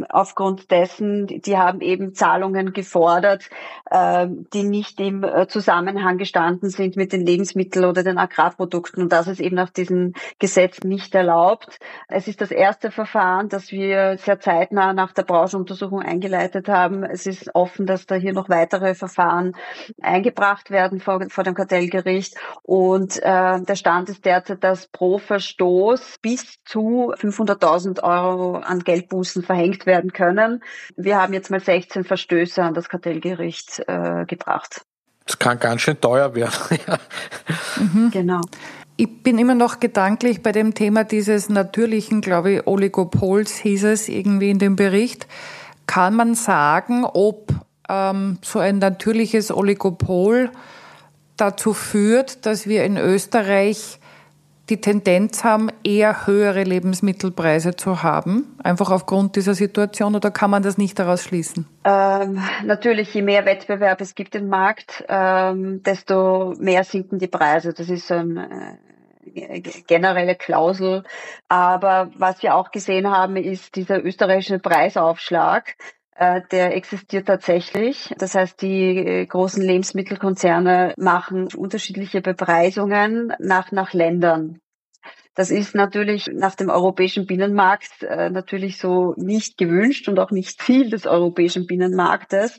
aufgrund 0.08 0.70
dessen, 0.70 1.26
die 1.26 1.56
haben 1.56 1.80
eben 1.80 2.14
Zahlungen 2.14 2.72
gefordert, 2.72 3.50
die 3.92 4.62
nicht 4.62 5.00
im 5.00 5.26
Zusammenhang 5.48 6.18
gestanden 6.18 6.70
sind 6.70 6.94
mit 6.96 7.12
den 7.12 7.26
Lebensmitteln 7.26 7.84
oder 7.84 8.04
den 8.04 8.18
Agrar 8.18 8.35
Agrarprodukten. 8.36 9.02
Und 9.02 9.12
das 9.12 9.28
ist 9.28 9.40
eben 9.40 9.56
nach 9.56 9.70
diesem 9.70 10.12
Gesetz 10.38 10.80
nicht 10.82 11.14
erlaubt. 11.14 11.78
Es 12.08 12.28
ist 12.28 12.40
das 12.40 12.50
erste 12.50 12.90
Verfahren, 12.90 13.48
das 13.48 13.72
wir 13.72 14.18
sehr 14.18 14.40
zeitnah 14.40 14.92
nach 14.92 15.12
der 15.12 15.22
Branchenuntersuchung 15.22 16.02
eingeleitet 16.02 16.68
haben. 16.68 17.04
Es 17.04 17.26
ist 17.26 17.54
offen, 17.54 17.86
dass 17.86 18.06
da 18.06 18.14
hier 18.14 18.32
noch 18.32 18.48
weitere 18.48 18.94
Verfahren 18.94 19.56
eingebracht 20.00 20.70
werden 20.70 21.00
vor, 21.00 21.20
vor 21.28 21.44
dem 21.44 21.54
Kartellgericht. 21.54 22.36
Und 22.62 23.16
äh, 23.22 23.60
der 23.60 23.76
Stand 23.76 24.08
ist 24.08 24.24
derzeit, 24.24 24.62
dass 24.62 24.88
pro 24.88 25.18
Verstoß 25.18 26.18
bis 26.20 26.62
zu 26.64 27.12
500.000 27.16 28.02
Euro 28.02 28.56
an 28.56 28.80
Geldbußen 28.80 29.42
verhängt 29.42 29.86
werden 29.86 30.12
können. 30.12 30.62
Wir 30.96 31.20
haben 31.20 31.32
jetzt 31.32 31.50
mal 31.50 31.60
16 31.60 32.04
Verstöße 32.04 32.62
an 32.62 32.74
das 32.74 32.88
Kartellgericht 32.88 33.82
äh, 33.86 34.24
gebracht. 34.26 34.84
Das 35.26 35.38
kann 35.38 35.59
ganz 35.59 35.83
schön 35.83 36.00
teuer 36.00 36.35
werden. 36.35 36.54
mhm. 37.76 38.11
Genau. 38.12 38.40
Ich 38.97 39.23
bin 39.23 39.38
immer 39.38 39.54
noch 39.54 39.80
gedanklich 39.80 40.42
bei 40.42 40.52
dem 40.52 40.73
Thema 40.73 41.04
dieses 41.04 41.50
natürlichen, 41.50 42.23
glaube 42.23 42.52
ich, 42.52 42.66
Oligopols 42.66 43.56
hieß 43.56 43.85
es 43.85 44.09
irgendwie 44.09 44.50
in 44.50 44.59
dem 44.59 44.76
Bericht. 44.76 45.26
Kann 45.87 46.14
man 46.14 46.35
sagen, 46.35 47.04
ob 47.04 47.52
ähm, 47.88 48.38
so 48.42 48.59
ein 48.59 48.78
natürliches 48.78 49.52
Oligopol 49.52 50.50
dazu 51.37 51.75
führt, 51.75 52.47
dass 52.47 52.66
wir 52.66 52.85
in 52.85 52.97
Österreich 52.97 53.99
die 54.68 54.80
Tendenz 54.80 55.44
haben, 55.44 55.70
eher 55.85 56.26
höhere 56.26 56.64
Lebensmittelpreise 56.64 57.76
zu 57.76 58.02
haben, 58.02 58.56
einfach 58.62 58.90
aufgrund 58.90 59.37
dieser 59.37 59.54
Situation, 59.54 60.14
oder 60.14 60.30
kann 60.30 60.50
man 60.50 60.62
das 60.62 60.76
nicht 60.76 60.99
daraus 60.99 61.23
schließen? 61.23 61.66
Ähm, 61.85 62.42
natürlich, 62.64 63.14
je 63.14 63.23
mehr 63.23 63.44
Wettbewerb 63.44 64.00
es 64.00 64.14
gibt 64.14 64.35
im 64.35 64.49
Markt, 64.49 65.04
ähm, 65.08 65.82
desto 65.82 66.54
mehr 66.58 66.85
sinken 66.85 67.18
die 67.18 67.28
Preise. 67.28 67.73
Das 67.75 67.88
ist 67.88 68.11
eine 68.11 68.78
äh, 69.35 69.61
generelle 69.61 70.35
Klausel. 70.35 71.04
Aber 71.49 72.11
was 72.16 72.42
wir 72.42 72.54
auch 72.54 72.70
gesehen 72.70 73.11
haben, 73.11 73.37
ist 73.37 73.76
dieser 73.76 74.04
österreichische 74.04 74.58
Preisaufschlag, 74.58 75.76
der 76.50 76.76
existiert 76.76 77.26
tatsächlich. 77.26 78.14
Das 78.18 78.35
heißt, 78.35 78.61
die 78.62 78.96
äh, 78.96 79.26
großen 79.26 79.62
Lebensmittelkonzerne 79.62 80.94
machen 80.96 81.49
unterschiedliche 81.54 82.20
Bepreisungen 82.20 83.32
nach, 83.38 83.73
nach 83.73 83.92
Ländern. 83.92 84.61
Das 85.36 85.50
ist 85.50 85.74
natürlich 85.74 86.30
nach 86.32 86.54
dem 86.54 86.70
europäischen 86.70 87.26
Binnenmarkt 87.26 88.02
äh, 88.02 88.30
natürlich 88.30 88.78
so 88.78 89.12
nicht 89.18 89.58
gewünscht 89.58 90.08
und 90.08 90.18
auch 90.18 90.30
nicht 90.30 90.62
Ziel 90.62 90.88
des 90.88 91.06
europäischen 91.06 91.66
Binnenmarktes. 91.66 92.58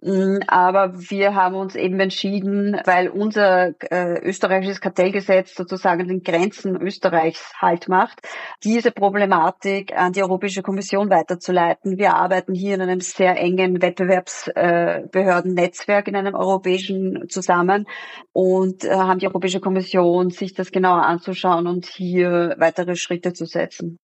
Mm, 0.00 0.38
aber 0.46 0.94
wir 1.10 1.34
haben 1.34 1.54
uns 1.54 1.76
eben 1.76 2.00
entschieden, 2.00 2.80
weil 2.84 3.08
unser 3.08 3.74
äh, 3.90 4.18
österreichisches 4.22 4.80
Kartellgesetz 4.80 5.54
sozusagen 5.54 6.08
den 6.08 6.22
Grenzen 6.22 6.80
Österreichs 6.80 7.52
Halt 7.60 7.88
macht, 7.88 8.22
diese 8.62 8.90
Problematik 8.90 9.94
an 9.94 10.12
die 10.12 10.22
Europäische 10.22 10.62
Kommission 10.62 11.10
weiterzuleiten. 11.10 11.98
Wir 11.98 12.14
arbeiten 12.14 12.54
hier 12.54 12.74
in 12.74 12.80
einem 12.80 13.00
sehr 13.00 13.38
engen 13.38 13.82
Wettbewerbsbehördennetzwerk 13.82 16.08
in 16.08 16.16
einem 16.16 16.34
europäischen 16.34 17.28
zusammen 17.28 17.86
und 18.32 18.82
äh, 18.84 18.94
haben 18.94 19.18
die 19.18 19.26
Europäische 19.26 19.60
Kommission 19.60 20.30
sich 20.30 20.54
das 20.54 20.72
genauer 20.72 21.04
anzuschauen 21.04 21.66
und 21.66 21.84
hier 21.86 22.13
weitere 22.22 22.96
Schritte 22.96 23.32
zu 23.32 23.46
setzen. 23.46 23.98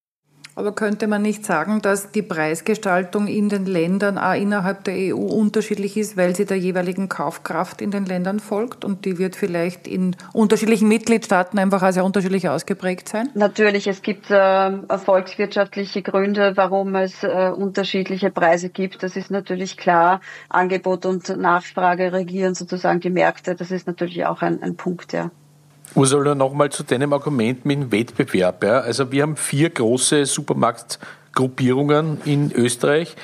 Aber 0.56 0.72
könnte 0.72 1.06
man 1.06 1.22
nicht 1.22 1.46
sagen, 1.46 1.80
dass 1.80 2.10
die 2.10 2.22
Preisgestaltung 2.22 3.28
in 3.28 3.48
den 3.48 3.66
Ländern 3.66 4.18
auch 4.18 4.34
innerhalb 4.34 4.84
der 4.84 4.94
EU 5.14 5.16
unterschiedlich 5.16 5.96
ist, 5.96 6.16
weil 6.16 6.34
sie 6.34 6.44
der 6.44 6.58
jeweiligen 6.58 7.08
Kaufkraft 7.08 7.80
in 7.80 7.90
den 7.90 8.04
Ländern 8.04 8.40
folgt 8.40 8.84
und 8.84 9.04
die 9.04 9.18
wird 9.18 9.36
vielleicht 9.36 9.86
in 9.86 10.16
unterschiedlichen 10.32 10.88
Mitgliedstaaten 10.88 11.58
einfach 11.58 11.82
auch 11.82 11.92
sehr 11.92 12.04
unterschiedlich 12.04 12.48
ausgeprägt 12.48 13.08
sein? 13.08 13.30
Natürlich, 13.34 13.86
es 13.86 14.02
gibt 14.02 14.30
äh, 14.30 14.98
volkswirtschaftliche 14.98 16.02
Gründe, 16.02 16.52
warum 16.56 16.94
es 16.96 17.22
äh, 17.22 17.52
unterschiedliche 17.56 18.30
Preise 18.30 18.70
gibt. 18.70 19.02
Das 19.02 19.16
ist 19.16 19.30
natürlich 19.30 19.76
klar. 19.76 20.20
Angebot 20.48 21.06
und 21.06 21.28
Nachfrage 21.38 22.12
regieren 22.12 22.54
sozusagen 22.54 23.00
die 23.00 23.10
Märkte. 23.10 23.54
Das 23.54 23.70
ist 23.70 23.86
natürlich 23.86 24.26
auch 24.26 24.42
ein, 24.42 24.62
ein 24.62 24.76
Punkt, 24.76 25.12
ja. 25.12 25.30
Ursula, 25.94 26.34
nochmal 26.34 26.70
zu 26.70 26.82
deinem 26.82 27.12
Argument 27.12 27.64
mit 27.64 27.78
dem 27.78 27.92
Wettbewerb. 27.92 28.64
Ja. 28.64 28.80
Also 28.80 29.10
wir 29.10 29.22
haben 29.22 29.36
vier 29.36 29.70
große 29.70 30.26
Supermarktgruppierungen 30.26 32.20
in 32.24 32.52
Österreich. 32.52 33.16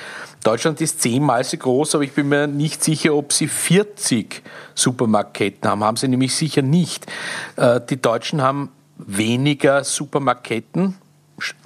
Deutschland 0.42 0.80
ist 0.80 1.00
zehnmal 1.00 1.42
so 1.44 1.56
groß, 1.56 1.96
aber 1.96 2.04
ich 2.04 2.12
bin 2.12 2.28
mir 2.28 2.46
nicht 2.46 2.82
sicher, 2.82 3.14
ob 3.14 3.32
sie 3.32 3.48
40 3.48 4.42
Supermarktketten 4.74 5.68
haben. 5.68 5.82
Haben 5.84 5.96
sie 5.96 6.08
nämlich 6.08 6.34
sicher 6.34 6.62
nicht. 6.62 7.06
Äh, 7.56 7.80
die 7.88 8.00
Deutschen 8.00 8.42
haben 8.42 8.70
weniger 8.98 9.84
Supermarktketten 9.84 10.96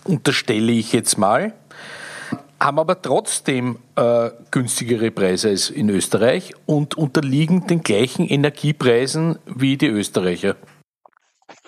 unterstelle 0.04 0.72
ich 0.72 0.92
jetzt 0.92 1.18
mal, 1.18 1.52
haben 2.58 2.78
aber 2.78 3.00
trotzdem 3.00 3.78
äh, 3.96 4.30
günstigere 4.50 5.10
Preise 5.10 5.48
als 5.48 5.70
in 5.70 5.88
Österreich 5.88 6.52
und 6.66 6.96
unterliegen 6.96 7.66
den 7.66 7.82
gleichen 7.82 8.26
Energiepreisen 8.26 9.38
wie 9.46 9.76
die 9.76 9.86
Österreicher. 9.86 10.56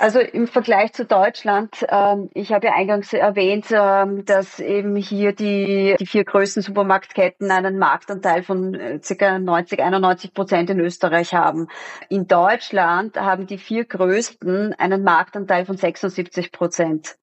Also 0.03 0.19
im 0.19 0.49
Vergleich 0.49 0.93
zu 0.95 1.05
Deutschland, 1.05 1.87
ähm, 1.89 2.29
ich 2.35 2.53
habe 2.53 2.67
ja 2.67 2.73
eingangs 2.75 3.13
erwähnt, 3.13 3.67
ähm, 3.71 4.25
dass 4.25 4.59
eben 4.59 4.97
hier 4.97 5.33
die, 5.33 5.95
die 5.97 6.07
vier 6.07 6.25
größten 6.25 6.61
Supermarktketten 6.61 7.53
einen 7.53 7.79
Marktanteil 7.79 8.43
von 8.43 9.01
ca. 9.01 9.39
90, 9.39 9.81
91 9.81 10.35
Prozent 10.35 10.71
in 10.71 10.81
Österreich 10.81 11.35
haben. 11.35 11.69
In 12.09 12.27
Deutschland 12.27 13.17
haben 13.17 13.47
die 13.47 13.59
vier 13.59 13.85
größten 13.85 14.75
einen 14.75 15.05
Marktanteil 15.05 15.67
von 15.67 15.77
76 15.77 16.51
Prozent. 16.51 17.17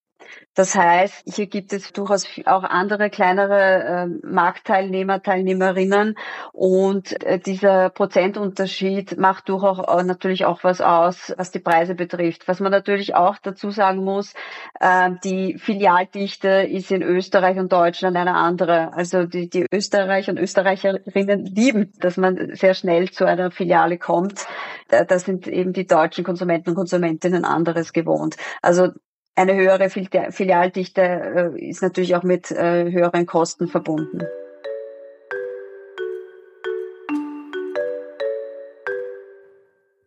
Das 0.55 0.75
heißt, 0.75 1.23
hier 1.33 1.47
gibt 1.47 1.71
es 1.71 1.93
durchaus 1.93 2.27
auch 2.45 2.63
andere 2.63 3.09
kleinere 3.09 4.09
äh, 4.23 4.27
Marktteilnehmer, 4.27 5.21
Teilnehmerinnen 5.21 6.17
und 6.51 7.23
äh, 7.23 7.39
dieser 7.39 7.89
Prozentunterschied 7.89 9.17
macht 9.17 9.47
durchaus 9.47 9.79
auch, 9.79 10.03
natürlich 10.03 10.43
auch 10.43 10.63
was 10.65 10.81
aus, 10.81 11.33
was 11.37 11.51
die 11.51 11.59
Preise 11.59 11.95
betrifft. 11.95 12.47
Was 12.49 12.59
man 12.59 12.71
natürlich 12.71 13.15
auch 13.15 13.37
dazu 13.37 13.71
sagen 13.71 14.03
muss, 14.03 14.33
äh, 14.81 15.11
die 15.23 15.57
Filialdichte 15.57 16.49
ist 16.49 16.91
in 16.91 17.03
Österreich 17.03 17.57
und 17.57 17.71
Deutschland 17.71 18.17
eine 18.17 18.35
andere. 18.35 18.91
Also 18.93 19.25
die, 19.25 19.49
die 19.49 19.65
Österreicher 19.71 20.33
und 20.33 20.39
Österreicherinnen 20.39 21.45
lieben, 21.45 21.93
dass 22.01 22.17
man 22.17 22.53
sehr 22.55 22.73
schnell 22.73 23.11
zu 23.11 23.25
einer 23.25 23.51
Filiale 23.51 23.97
kommt. 23.97 24.45
Da 24.89 25.19
sind 25.19 25.47
eben 25.47 25.71
die 25.71 25.85
deutschen 25.85 26.23
Konsumenten 26.23 26.71
und 26.71 26.75
Konsumentinnen 26.75 27.45
anderes 27.45 27.93
gewohnt. 27.93 28.35
Also 28.61 28.89
eine 29.39 29.55
höhere 29.55 29.89
Filialdichte 29.89 31.01
äh, 31.01 31.69
ist 31.69 31.81
natürlich 31.81 32.15
auch 32.15 32.23
mit 32.23 32.51
äh, 32.51 32.91
höheren 32.91 33.25
Kosten 33.25 33.69
verbunden. 33.69 34.19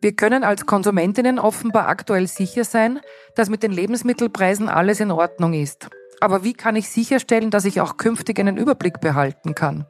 Wir 0.01 0.15
können 0.15 0.43
als 0.43 0.65
Konsumentinnen 0.65 1.39
offenbar 1.39 1.87
aktuell 1.87 2.27
sicher 2.27 2.63
sein, 2.63 2.99
dass 3.35 3.49
mit 3.49 3.63
den 3.63 3.71
Lebensmittelpreisen 3.71 4.69
alles 4.69 4.99
in 4.99 5.11
Ordnung 5.11 5.53
ist. 5.53 5.89
Aber 6.19 6.43
wie 6.43 6.53
kann 6.53 6.75
ich 6.75 6.89
sicherstellen, 6.89 7.49
dass 7.49 7.65
ich 7.65 7.81
auch 7.81 7.97
künftig 7.97 8.39
einen 8.39 8.57
Überblick 8.57 8.99
behalten 8.99 9.55
kann? 9.55 9.87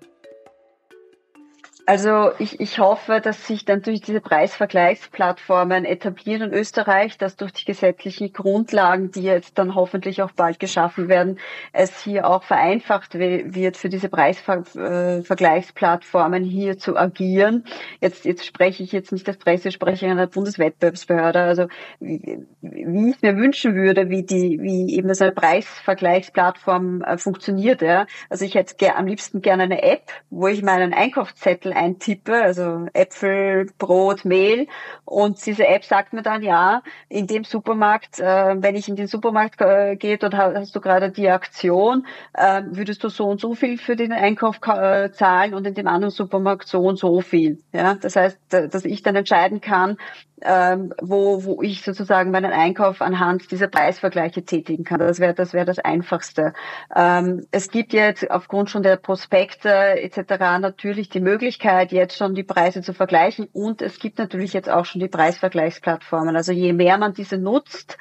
Also 1.86 2.32
ich, 2.40 2.62
ich 2.62 2.80
hoffe, 2.80 3.20
dass 3.22 3.46
sich 3.46 3.66
dann 3.66 3.82
durch 3.82 4.00
diese 4.00 4.22
Preisvergleichsplattformen 4.22 5.84
etablieren 5.84 6.44
in 6.44 6.54
Österreich, 6.54 7.18
dass 7.18 7.36
durch 7.36 7.52
die 7.52 7.66
gesetzlichen 7.66 8.32
Grundlagen, 8.32 9.12
die 9.12 9.24
jetzt 9.24 9.58
dann 9.58 9.76
hoffentlich 9.76 10.22
auch 10.22 10.32
bald 10.32 10.62
geschaffen 10.62 11.10
werden, 11.10 11.40
es 11.74 12.02
hier 12.02 12.30
auch 12.30 12.44
vereinfacht 12.44 13.16
wird, 13.16 13.76
für 13.76 13.90
diese 13.90 14.08
Preisvergleichsplattformen 14.08 16.46
hier 16.46 16.78
zu 16.78 16.96
agieren. 16.96 17.66
Jetzt, 18.00 18.24
jetzt 18.24 18.46
spreche 18.46 18.84
ich 18.84 18.94
jetzt 18.94 19.12
nicht 19.12 19.28
als 19.28 19.36
Pressesprecherin 19.38 20.16
der 20.16 20.28
Bundeswettbewerbsbehörde. 20.28 21.42
Also 21.42 21.68
wie, 22.00 22.46
wie 22.62 23.10
ich 23.10 23.22
mir 23.22 23.36
wünschen 23.36 23.76
würde, 23.76 24.10
wie 24.10 24.24
die, 24.24 24.58
wie 24.62 24.96
eben 24.96 25.14
so 25.14 25.26
eine 25.26 25.34
Preisvergleichsplattform 25.34 27.02
äh, 27.02 27.18
funktioniert. 27.18 27.82
Ja. 27.82 28.08
Also 28.30 28.46
ich 28.46 28.56
hätte 28.56 28.96
am 28.96 29.06
liebsten 29.06 29.42
gerne 29.42 29.64
eine 29.64 29.84
App, 29.84 30.04
wo 30.30 30.48
ich 30.48 30.64
meinen 30.64 30.94
Einkaufszettel 30.94 31.73
eintippe, 31.76 32.34
also 32.42 32.88
Äpfel, 32.94 33.68
Brot, 33.78 34.26
Mehl. 34.26 34.68
Und 35.06 35.46
diese 35.46 35.68
App 35.68 35.84
sagt 35.84 36.14
mir 36.14 36.22
dann, 36.22 36.42
ja, 36.42 36.82
in 37.10 37.28
dem 37.28 37.44
Supermarkt, 37.44 38.20
äh, 38.20 38.56
wenn 38.62 38.76
ich 38.76 38.88
in 38.88 38.96
den 38.96 39.08
Supermarkt 39.08 39.62
äh, 39.62 39.96
gehe, 39.96 40.18
dort 40.18 40.36
hast 40.36 40.76
du 40.76 40.82
gerade 40.82 41.12
die 41.12 41.30
Aktion, 41.30 42.06
äh, 42.34 42.62
würdest 42.66 43.04
du 43.04 43.10
so 43.10 43.26
und 43.26 43.42
so 43.42 43.56
viel 43.56 43.78
für 43.78 43.96
den 43.96 44.12
Einkauf 44.12 44.60
äh, 44.68 45.12
zahlen 45.12 45.54
und 45.54 45.68
in 45.68 45.74
dem 45.74 45.88
anderen 45.88 46.12
Supermarkt 46.12 46.68
so 46.68 46.82
und 46.82 46.98
so 46.98 47.22
viel. 47.22 47.60
Ja, 47.72 47.96
das 47.96 48.16
heißt, 48.16 48.38
dass 48.50 48.86
ich 48.86 49.04
dann 49.04 49.16
entscheiden 49.16 49.62
kann, 49.62 49.98
ähm, 50.46 50.94
wo, 51.02 51.44
wo 51.46 51.62
ich 51.62 51.82
sozusagen 51.84 52.32
meinen 52.32 52.52
Einkauf 52.52 53.02
anhand 53.02 53.50
dieser 53.52 53.68
Preisvergleiche 53.68 54.44
tätigen 54.44 54.84
kann. 54.84 55.00
Das 55.00 55.20
wäre 55.20 55.34
das, 55.34 55.54
wäre 55.54 55.66
das 55.66 55.80
Einfachste. 55.80 56.54
Ähm, 56.96 57.46
es 57.52 57.70
gibt 57.70 57.94
jetzt 57.94 58.30
aufgrund 58.30 58.70
schon 58.70 58.84
der 58.84 58.98
Prospekte 58.98 59.70
etc. 59.70 60.60
natürlich 60.60 61.10
die 61.10 61.22
Möglichkeit, 61.22 61.63
jetzt 61.64 62.18
schon 62.18 62.36
die 62.36 62.44
Preise 62.44 62.82
zu 62.82 62.94
vergleichen 62.94 63.48
und 63.54 63.82
es 63.82 64.00
gibt 64.00 64.18
natürlich 64.18 64.54
jetzt 64.54 64.70
auch 64.70 64.86
schon 64.86 65.02
die 65.02 65.08
Preisvergleichsplattformen. 65.08 66.36
Also 66.36 66.52
je 66.52 66.74
mehr 66.74 66.98
man 66.98 67.14
diese 67.14 67.38
nutzt, 67.38 67.98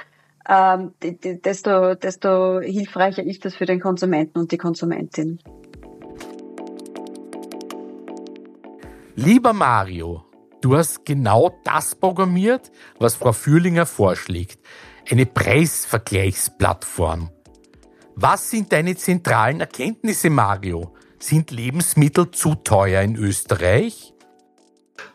ähm, 0.49 0.93
desto, 1.01 1.95
desto 1.95 2.61
hilfreicher 2.61 3.23
ist 3.23 3.45
das 3.45 3.55
für 3.55 3.67
den 3.67 3.81
Konsumenten 3.81 4.39
und 4.39 4.53
die 4.53 4.59
Konsumentin. 4.59 5.39
Lieber 9.15 9.53
Mario, 9.53 10.25
Du 10.63 10.77
hast 10.77 11.05
genau 11.05 11.59
das 11.65 11.95
programmiert, 11.97 12.71
was 13.01 13.17
Frau 13.17 13.33
Fürlinger 13.33 13.85
vorschlägt. 13.85 14.61
Eine 15.11 15.27
Preisvergleichsplattform. 15.27 17.31
Was 18.15 18.49
sind 18.49 18.73
deine 18.73 18.95
zentralen 18.95 19.59
Erkenntnisse, 19.59 20.31
Mario? 20.31 20.92
Sind 21.23 21.53
Lebensmittel 21.53 22.33
zu 22.33 22.57
teuer 22.57 23.01
in 23.01 23.15
Österreich? 23.15 24.13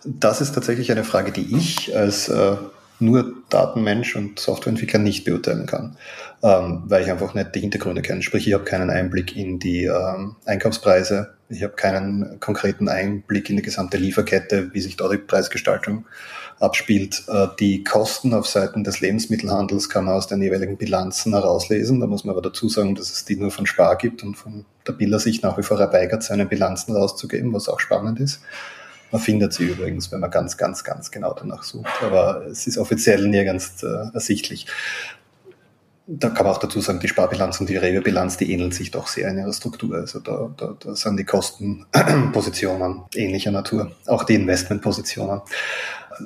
Das 0.06 0.40
ist 0.40 0.54
tatsächlich 0.54 0.90
eine 0.90 1.04
Frage, 1.04 1.34
die 1.34 1.54
ich 1.58 1.98
als 1.98 2.30
äh, 2.30 2.56
nur 3.00 3.34
Datenmensch 3.50 4.16
und 4.16 4.40
Softwareentwickler 4.40 5.00
nicht 5.00 5.26
beurteilen 5.26 5.66
kann, 5.66 5.98
ähm, 6.42 6.84
weil 6.86 7.04
ich 7.04 7.12
einfach 7.12 7.34
nicht 7.34 7.54
die 7.56 7.60
Hintergründe 7.60 8.02
kenne. 8.04 8.22
Sprich, 8.22 8.48
ich 8.48 8.54
habe 8.54 8.64
keinen 8.64 8.90
Einblick 8.90 9.36
in 9.36 9.60
die 9.60 9.84
ähm, 9.84 10.38
Einkaufspreise, 10.46 11.34
ich 11.50 11.62
habe 11.64 11.74
keinen 11.74 12.40
konkreten 12.40 12.88
Einblick 12.88 13.50
in 13.50 13.58
die 13.58 13.62
gesamte 13.62 13.98
Lieferkette, 13.98 14.74
wie 14.74 14.80
sich 14.80 14.96
dort 14.96 15.12
die 15.12 15.18
Preisgestaltung 15.18 16.06
abspielt. 16.58 17.24
Äh, 17.28 17.48
die 17.60 17.84
Kosten 17.84 18.34
auf 18.34 18.48
Seiten 18.48 18.86
des 18.86 19.02
Lebensmittelhandels 19.02 19.90
kann 19.90 20.06
man 20.06 20.14
aus 20.14 20.28
den 20.28 20.42
jeweiligen 20.42 20.78
Bilanzen 20.78 21.34
herauslesen. 21.34 22.00
Da 22.00 22.08
muss 22.08 22.24
man 22.24 22.34
aber 22.34 22.42
dazu 22.42 22.70
sagen, 22.70 22.96
dass 22.96 23.12
es 23.12 23.26
die 23.26 23.36
nur 23.36 23.52
von 23.52 23.66
Spar 23.66 23.98
gibt 23.98 24.24
und 24.24 24.36
von 24.36 24.64
der 24.88 24.94
Biller 24.94 25.20
sich 25.20 25.42
nach 25.42 25.58
wie 25.58 25.64
vor 25.64 25.80
erweigert, 25.80 26.24
seine 26.24 26.46
Bilanzen 26.46 26.96
rauszugeben, 26.96 27.54
was 27.54 27.70
auch 27.70 27.80
spannend 27.80 28.20
ist. 28.20 28.42
Man 29.12 29.22
findet 29.22 29.54
sie 29.54 29.66
übrigens, 29.66 30.12
wenn 30.12 30.20
man 30.20 30.32
ganz, 30.32 30.58
ganz, 30.58 30.84
ganz 30.84 31.12
genau 31.12 31.34
danach 31.34 31.64
sucht. 31.64 32.04
Aber 32.04 32.46
es 32.48 32.68
ist 32.68 32.78
offiziell 32.78 33.28
nirgends 33.28 33.82
äh, 33.84 34.14
ersichtlich 34.14 34.68
da 36.08 36.30
kann 36.30 36.46
man 36.46 36.56
auch 36.56 36.60
dazu 36.60 36.80
sagen, 36.80 37.02
die 37.02 37.10
Sparbilanz 37.10 37.60
und 37.60 37.70
die 37.70 37.76
Rewe-Bilanz, 37.76 38.38
die 38.38 38.52
ähneln 38.52 38.72
sich 38.72 38.92
doch 38.92 39.08
sehr 39.08 39.30
in 39.30 39.40
ihrer 39.40 39.52
Struktur. 39.52 39.98
Also 39.98 40.20
da, 40.20 40.50
da, 40.56 40.74
da 40.80 40.96
sind 40.96 41.18
die 41.18 41.26
Kostenpositionen 41.26 43.02
ähnlicher 43.14 43.52
Natur, 43.52 43.92
auch 44.08 44.24
die 44.24 44.36
Investmentpositionen. 44.36 45.42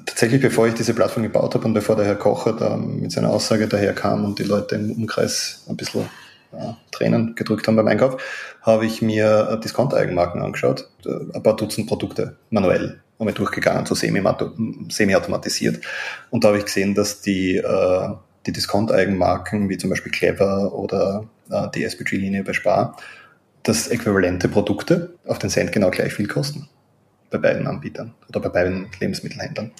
Tatsächlich, 0.06 0.39
bevor 0.39 0.67
ich 0.67 0.76
diese 0.76 0.93
Plattform 0.93 1.24
gebaut 1.24 1.56
habe 1.56 1.65
und 1.65 1.74
bevor 1.74 1.95
der 1.95 2.06
Herr 2.06 2.15
Kocher 2.15 2.54
da 2.54 2.78
mit 2.78 3.12
seiner 3.12 3.32
Aussage 3.32 3.67
daherkam 3.67 4.24
und 4.24 4.38
die 4.38 4.43
Leute 4.43 4.76
im 4.76 4.91
Umkreis 4.91 5.63
ein 5.67 5.76
bisschen 5.76 6.08
ja, 6.53 6.77
Tränen 6.91 7.35
gedrückt 7.35 7.67
haben 7.67 7.75
beim 7.75 7.87
Einkauf, 7.87 8.21
habe 8.61 8.85
ich 8.85 9.01
mir 9.01 9.59
Discount-Eigenmarken 9.63 10.41
angeschaut, 10.41 10.89
ein 11.05 11.43
paar 11.43 11.55
Dutzend 11.55 11.87
Produkte 11.87 12.35
manuell 12.49 13.01
einmal 13.19 13.33
durchgegangen, 13.33 13.85
so 13.85 13.95
semi-automatisiert. 13.95 15.85
Und 16.29 16.43
da 16.43 16.49
habe 16.49 16.57
ich 16.57 16.65
gesehen, 16.65 16.95
dass 16.95 17.21
die 17.21 17.57
äh, 17.57 18.09
die 18.45 18.51
Discount-Eigenmarken, 18.51 19.69
wie 19.69 19.77
zum 19.77 19.89
Beispiel 19.89 20.11
Clever 20.11 20.73
oder 20.73 21.25
äh, 21.49 21.67
die 21.75 21.83
SPG-Linie 21.83 22.43
bei 22.43 22.53
Spar, 22.53 22.97
dass 23.63 23.87
äquivalente 23.87 24.47
Produkte 24.47 25.13
auf 25.27 25.39
den 25.39 25.49
Cent 25.49 25.71
genau 25.71 25.91
gleich 25.91 26.13
viel 26.13 26.27
kosten 26.27 26.67
bei 27.31 27.37
beiden 27.37 27.65
Anbietern 27.65 28.13
oder 28.29 28.41
bei 28.41 28.49
beiden 28.49 28.87
Lebensmittelhändlern. 28.99 29.71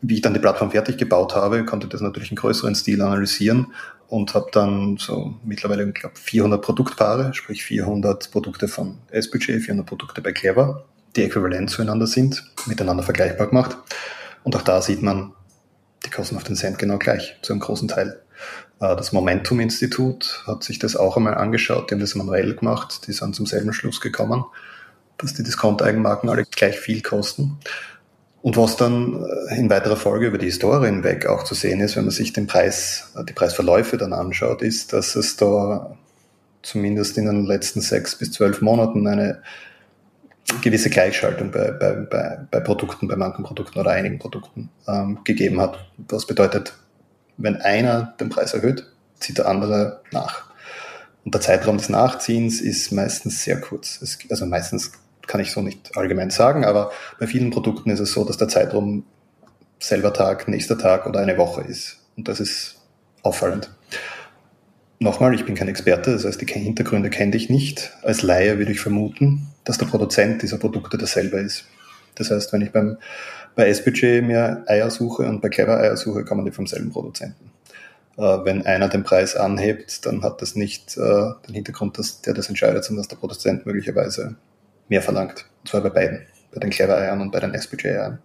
Wie 0.00 0.14
ich 0.14 0.22
dann 0.22 0.32
die 0.32 0.40
Plattform 0.40 0.70
fertig 0.70 0.96
gebaut 0.96 1.34
habe, 1.34 1.64
konnte 1.64 1.88
das 1.88 2.00
natürlich 2.00 2.30
in 2.30 2.36
größeren 2.36 2.74
Stil 2.74 3.02
analysieren 3.02 3.74
und 4.08 4.34
habe 4.34 4.48
dann 4.52 4.96
so 4.96 5.34
mittlerweile, 5.44 5.84
ich 5.84 5.94
glaube, 5.94 6.14
400 6.16 6.62
Produktpaare, 6.62 7.34
sprich 7.34 7.64
400 7.64 8.30
Produkte 8.30 8.68
von 8.68 8.98
SBG, 9.10 9.58
400 9.58 9.84
Produkte 9.84 10.22
bei 10.22 10.32
Clever, 10.32 10.84
die 11.16 11.24
äquivalent 11.24 11.70
zueinander 11.70 12.06
sind, 12.06 12.44
miteinander 12.66 13.02
vergleichbar 13.02 13.48
gemacht. 13.48 13.76
Und 14.44 14.54
auch 14.54 14.62
da 14.62 14.80
sieht 14.80 15.02
man, 15.02 15.32
die 16.04 16.10
kosten 16.10 16.36
auf 16.36 16.44
den 16.44 16.54
Cent 16.54 16.78
genau 16.78 16.98
gleich, 16.98 17.36
zu 17.42 17.52
einem 17.52 17.60
großen 17.60 17.88
Teil. 17.88 18.20
Äh, 18.80 18.94
das 18.94 19.12
Momentum-Institut 19.12 20.44
hat 20.46 20.62
sich 20.62 20.78
das 20.78 20.94
auch 20.94 21.16
einmal 21.16 21.34
angeschaut, 21.34 21.90
die 21.90 21.94
haben 21.94 22.00
das 22.00 22.14
manuell 22.14 22.54
gemacht, 22.54 23.08
die 23.08 23.12
sind 23.12 23.34
zum 23.34 23.46
selben 23.46 23.72
Schluss 23.72 24.00
gekommen, 24.00 24.44
dass 25.18 25.34
die 25.34 25.42
Discount-Eigenmarken 25.42 26.28
alle 26.28 26.44
gleich 26.44 26.78
viel 26.78 27.02
kosten. 27.02 27.58
Und 28.42 28.56
was 28.56 28.76
dann 28.76 29.24
äh, 29.48 29.58
in 29.58 29.70
weiterer 29.70 29.96
Folge 29.96 30.26
über 30.26 30.38
die 30.38 30.46
Historie 30.46 30.86
hinweg 30.86 31.26
auch 31.26 31.42
zu 31.42 31.54
sehen 31.54 31.80
ist, 31.80 31.96
wenn 31.96 32.04
man 32.04 32.12
sich 32.12 32.32
den 32.32 32.46
Preis, 32.46 33.10
äh, 33.16 33.24
die 33.24 33.32
Preisverläufe 33.32 33.96
dann 33.96 34.12
anschaut, 34.12 34.62
ist, 34.62 34.92
dass 34.92 35.16
es 35.16 35.36
da 35.36 35.96
zumindest 36.62 37.18
in 37.18 37.26
den 37.26 37.44
letzten 37.44 37.80
sechs 37.80 38.16
bis 38.16 38.32
zwölf 38.32 38.60
Monaten 38.60 39.06
eine 39.06 39.42
gewisse 40.62 40.90
Gleichschaltung 40.90 41.50
bei, 41.50 41.72
bei, 41.72 41.92
bei, 41.92 42.38
bei 42.50 42.60
Produkten, 42.60 43.08
bei 43.08 43.16
manchen 43.16 43.44
Produkten 43.44 43.80
oder 43.80 43.90
einigen 43.90 44.18
Produkten 44.18 44.70
ähm, 44.86 45.18
gegeben 45.24 45.60
hat. 45.60 45.78
Was 46.08 46.26
bedeutet, 46.26 46.74
wenn 47.36 47.56
einer 47.56 48.14
den 48.20 48.28
Preis 48.28 48.54
erhöht, 48.54 48.86
zieht 49.18 49.38
der 49.38 49.48
andere 49.48 50.02
nach. 50.12 50.44
Und 51.24 51.34
der 51.34 51.40
Zeitraum 51.40 51.78
des 51.78 51.88
Nachziehens 51.88 52.60
ist 52.60 52.92
meistens 52.92 53.42
sehr 53.42 53.60
kurz. 53.60 54.00
Es, 54.00 54.18
also 54.30 54.46
meistens 54.46 54.92
kann 55.26 55.40
ich 55.40 55.50
so 55.50 55.62
nicht 55.62 55.96
allgemein 55.96 56.30
sagen, 56.30 56.64
aber 56.64 56.92
bei 57.18 57.26
vielen 57.26 57.50
Produkten 57.50 57.90
ist 57.90 58.00
es 58.00 58.12
so, 58.12 58.24
dass 58.24 58.36
der 58.36 58.48
Zeitraum 58.48 59.04
selber 59.78 60.12
Tag, 60.12 60.48
nächster 60.48 60.78
Tag 60.78 61.06
oder 61.06 61.20
eine 61.20 61.36
Woche 61.36 61.62
ist. 61.62 61.98
Und 62.16 62.28
das 62.28 62.40
ist 62.40 62.76
auffallend. 63.22 63.70
Nochmal, 64.98 65.34
ich 65.34 65.44
bin 65.44 65.54
kein 65.54 65.68
Experte, 65.68 66.12
das 66.12 66.24
heißt, 66.24 66.40
die 66.40 66.46
Hintergründe 66.46 67.10
kenne 67.10 67.36
ich 67.36 67.50
nicht. 67.50 67.92
Als 68.02 68.22
Laie 68.22 68.58
würde 68.58 68.72
ich 68.72 68.80
vermuten, 68.80 69.48
dass 69.64 69.76
der 69.76 69.86
Produzent 69.86 70.42
dieser 70.42 70.56
Produkte 70.56 70.96
derselbe 70.96 71.38
ist. 71.38 71.66
Das 72.14 72.30
heißt, 72.30 72.52
wenn 72.54 72.62
ich 72.62 72.72
beim, 72.72 72.96
bei 73.54 73.68
S-Budget 73.68 74.24
mir 74.24 74.64
Eier 74.66 74.90
suche 74.90 75.24
und 75.24 75.42
bei 75.42 75.50
Clever 75.50 75.78
Eier 75.78 75.98
suche, 75.98 76.24
kommen 76.24 76.46
die 76.46 76.50
vom 76.50 76.66
selben 76.66 76.90
Produzenten. 76.90 77.50
Äh, 78.16 78.22
wenn 78.22 78.64
einer 78.64 78.88
den 78.88 79.04
Preis 79.04 79.36
anhebt, 79.36 80.06
dann 80.06 80.22
hat 80.22 80.40
das 80.40 80.56
nicht 80.56 80.96
äh, 80.96 81.30
den 81.46 81.54
Hintergrund, 81.54 81.98
dass 81.98 82.22
der 82.22 82.32
das 82.32 82.48
entscheidet, 82.48 82.84
sondern 82.84 83.02
dass 83.02 83.08
der 83.08 83.16
Produzent 83.16 83.66
möglicherweise 83.66 84.36
mehr 84.88 85.02
verlangt. 85.02 85.46
Und 85.62 85.68
zwar 85.68 85.80
bei 85.82 85.90
beiden, 85.90 86.26
bei 86.52 86.60
den 86.60 86.70
Clever 86.70 86.96
Eiern 86.96 87.20
und 87.20 87.30
bei 87.32 87.40
den 87.40 87.54
S-Budget 87.54 87.92
Eiern. 87.92 88.18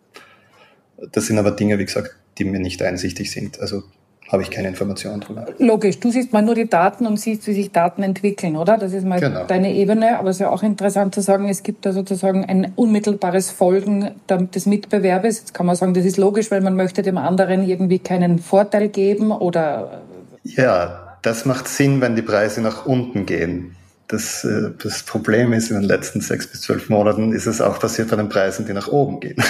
Das 1.11 1.27
sind 1.27 1.37
aber 1.37 1.51
Dinge, 1.51 1.79
wie 1.79 1.85
gesagt, 1.85 2.15
die 2.37 2.45
mir 2.45 2.59
nicht 2.59 2.81
einsichtig 2.81 3.31
sind. 3.31 3.59
Also 3.59 3.83
habe 4.31 4.43
ich 4.43 4.49
keine 4.49 4.69
Informationen 4.69 5.19
drüber. 5.19 5.45
Logisch, 5.57 5.99
du 5.99 6.09
siehst 6.09 6.31
mal 6.31 6.41
nur 6.41 6.55
die 6.55 6.69
Daten 6.69 7.05
und 7.05 7.19
siehst, 7.19 7.45
wie 7.47 7.53
sich 7.53 7.71
Daten 7.71 8.01
entwickeln, 8.01 8.55
oder? 8.55 8.77
Das 8.77 8.93
ist 8.93 9.05
mal 9.05 9.19
genau. 9.19 9.43
deine 9.45 9.73
Ebene. 9.73 10.17
Aber 10.19 10.29
es 10.29 10.37
ist 10.37 10.41
ja 10.41 10.49
auch 10.49 10.63
interessant 10.63 11.13
zu 11.13 11.21
sagen, 11.21 11.49
es 11.49 11.63
gibt 11.63 11.85
da 11.85 11.91
sozusagen 11.91 12.45
ein 12.45 12.71
unmittelbares 12.77 13.51
Folgen 13.51 14.11
des 14.29 14.65
Mitbewerbes. 14.65 15.39
Jetzt 15.39 15.53
kann 15.53 15.65
man 15.65 15.75
sagen, 15.75 15.93
das 15.93 16.05
ist 16.05 16.15
logisch, 16.15 16.49
weil 16.49 16.61
man 16.61 16.77
möchte 16.77 17.01
dem 17.01 17.17
anderen 17.17 17.67
irgendwie 17.67 17.99
keinen 17.99 18.39
Vorteil 18.39 18.87
geben 18.87 19.31
oder. 19.31 20.01
Ja, 20.43 21.17
das 21.21 21.43
macht 21.45 21.67
Sinn, 21.67 21.99
wenn 21.99 22.15
die 22.15 22.21
Preise 22.21 22.61
nach 22.61 22.85
unten 22.85 23.25
gehen. 23.25 23.75
Das, 24.11 24.43
äh, 24.43 24.71
das 24.83 25.03
Problem 25.03 25.53
ist, 25.53 25.71
in 25.71 25.77
den 25.77 25.85
letzten 25.85 26.19
sechs 26.21 26.45
bis 26.47 26.61
zwölf 26.61 26.89
Monaten 26.89 27.31
ist 27.31 27.45
es 27.45 27.61
auch 27.61 27.79
passiert 27.79 28.09
bei 28.09 28.17
den 28.17 28.29
Preisen, 28.29 28.65
die 28.65 28.73
nach 28.73 28.89
oben 28.89 29.19
gehen. 29.19 29.41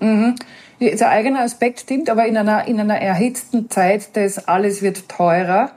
Mhm. 0.00 0.36
Der 0.80 1.10
eigene 1.10 1.40
Aspekt 1.40 1.80
stimmt, 1.80 2.08
aber 2.08 2.26
in 2.26 2.36
einer, 2.36 2.68
in 2.68 2.78
einer 2.78 2.98
erhitzten 2.98 3.68
Zeit 3.68 4.14
des 4.14 4.46
alles 4.46 4.80
wird 4.80 5.08
teurer, 5.08 5.72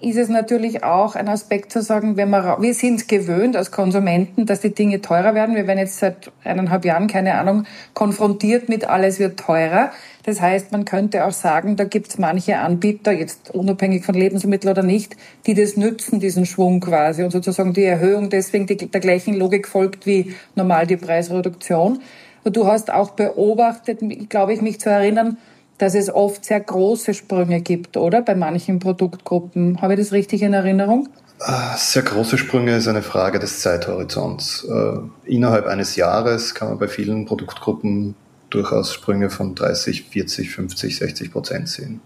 ist 0.00 0.16
es 0.16 0.28
natürlich 0.28 0.82
auch 0.82 1.14
ein 1.14 1.28
Aspekt 1.28 1.70
zu 1.70 1.82
sagen, 1.82 2.16
wenn 2.16 2.30
wir, 2.30 2.56
wir 2.60 2.74
sind 2.74 3.06
gewöhnt 3.06 3.56
als 3.56 3.70
Konsumenten, 3.70 4.46
dass 4.46 4.60
die 4.60 4.74
Dinge 4.74 5.00
teurer 5.00 5.34
werden. 5.34 5.54
Wir 5.54 5.66
werden 5.66 5.78
jetzt 5.78 5.98
seit 5.98 6.32
eineinhalb 6.42 6.84
Jahren, 6.84 7.06
keine 7.06 7.34
Ahnung, 7.34 7.64
konfrontiert 7.94 8.68
mit 8.68 8.84
alles 8.84 9.18
wird 9.20 9.38
teurer. 9.38 9.92
Das 10.24 10.40
heißt, 10.40 10.72
man 10.72 10.84
könnte 10.84 11.24
auch 11.24 11.32
sagen, 11.32 11.76
da 11.76 11.84
gibt 11.84 12.08
es 12.08 12.18
manche 12.18 12.58
Anbieter, 12.58 13.12
jetzt 13.12 13.54
unabhängig 13.54 14.04
von 14.04 14.14
Lebensmitteln 14.14 14.70
oder 14.70 14.82
nicht, 14.82 15.16
die 15.46 15.54
das 15.54 15.76
nützen, 15.76 16.20
diesen 16.20 16.46
Schwung 16.46 16.80
quasi 16.80 17.22
und 17.22 17.30
sozusagen 17.30 17.72
die 17.72 17.84
Erhöhung 17.84 18.28
deswegen 18.28 18.66
die, 18.66 18.76
der 18.76 19.00
gleichen 19.00 19.34
Logik 19.34 19.66
folgt 19.66 20.06
wie 20.06 20.34
normal 20.54 20.86
die 20.86 20.96
Preisreduktion. 20.96 22.00
Du 22.44 22.66
hast 22.66 22.92
auch 22.92 23.10
beobachtet, 23.10 24.00
glaube 24.28 24.54
ich, 24.54 24.60
mich 24.60 24.80
zu 24.80 24.90
erinnern, 24.90 25.38
dass 25.78 25.94
es 25.94 26.12
oft 26.12 26.44
sehr 26.44 26.60
große 26.60 27.14
Sprünge 27.14 27.60
gibt, 27.62 27.96
oder? 27.96 28.20
Bei 28.20 28.34
manchen 28.34 28.78
Produktgruppen. 28.78 29.80
Habe 29.80 29.94
ich 29.94 30.00
das 30.00 30.12
richtig 30.12 30.42
in 30.42 30.52
Erinnerung? 30.52 31.08
Ah, 31.38 31.74
sehr 31.78 32.02
große 32.02 32.36
Sprünge 32.36 32.76
ist 32.76 32.86
eine 32.86 33.00
Frage 33.00 33.38
des 33.38 33.60
Zeithorizonts. 33.60 34.64
Äh, 34.64 34.98
innerhalb 35.24 35.66
eines 35.66 35.96
Jahres 35.96 36.54
kann 36.54 36.68
man 36.68 36.78
bei 36.78 36.88
vielen 36.88 37.24
Produktgruppen 37.24 38.14
durchaus 38.50 38.92
Sprünge 38.92 39.30
von 39.30 39.54
30, 39.54 40.04
40, 40.04 40.50
50, 40.50 40.96
60 40.96 41.32
Prozent 41.32 41.68
sehen. 41.68 42.00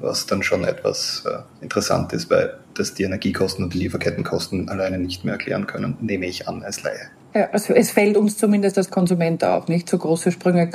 Was 0.00 0.26
dann 0.26 0.42
schon 0.42 0.64
etwas 0.64 1.24
äh, 1.26 1.62
interessant 1.62 2.12
ist, 2.12 2.30
weil 2.30 2.58
das 2.74 2.94
die 2.94 3.02
Energiekosten 3.02 3.64
und 3.64 3.74
die 3.74 3.78
Lieferkettenkosten 3.78 4.68
alleine 4.68 4.98
nicht 4.98 5.24
mehr 5.24 5.34
erklären 5.34 5.66
können, 5.66 5.96
nehme 6.00 6.26
ich 6.26 6.48
an 6.48 6.62
als 6.62 6.82
Laie. 6.82 7.10
Ja, 7.34 7.48
also 7.52 7.74
es 7.74 7.90
fällt 7.90 8.16
uns 8.16 8.36
zumindest 8.38 8.78
als 8.78 8.90
Konsument 8.90 9.44
auf, 9.44 9.68
nicht? 9.68 9.88
So 9.88 9.98
große 9.98 10.32
Sprünge 10.32 10.70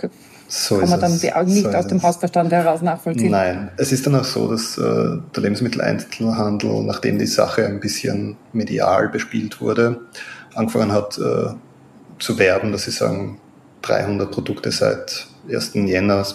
so 0.47 0.77
kann 0.77 0.89
man 0.89 0.99
dann 0.99 1.19
die, 1.19 1.31
nicht 1.45 1.63
so 1.63 1.77
aus 1.77 1.87
dem 1.87 2.01
Hausverstand 2.01 2.51
heraus 2.51 2.81
nachvollziehen. 2.81 3.31
Nein, 3.31 3.71
es 3.77 3.91
ist 3.91 4.05
dann 4.05 4.15
auch 4.15 4.23
so, 4.23 4.49
dass 4.49 4.77
äh, 4.77 4.81
der 4.81 5.43
Lebensmitteleinzelhandel, 5.43 6.83
nachdem 6.83 7.17
die 7.17 7.25
Sache 7.25 7.65
ein 7.65 7.79
bisschen 7.79 8.37
medial 8.53 9.09
bespielt 9.09 9.59
wurde, 9.59 10.01
angefangen 10.53 10.91
hat 10.91 11.17
äh, 11.17 11.53
zu 12.19 12.37
werben, 12.37 12.71
dass 12.71 12.83
sie 12.83 12.91
sagen, 12.91 13.39
300 13.85 14.31
Produkte 14.31 14.71
seit 14.71 15.27
1. 15.49 15.73
Jänner 15.75 16.25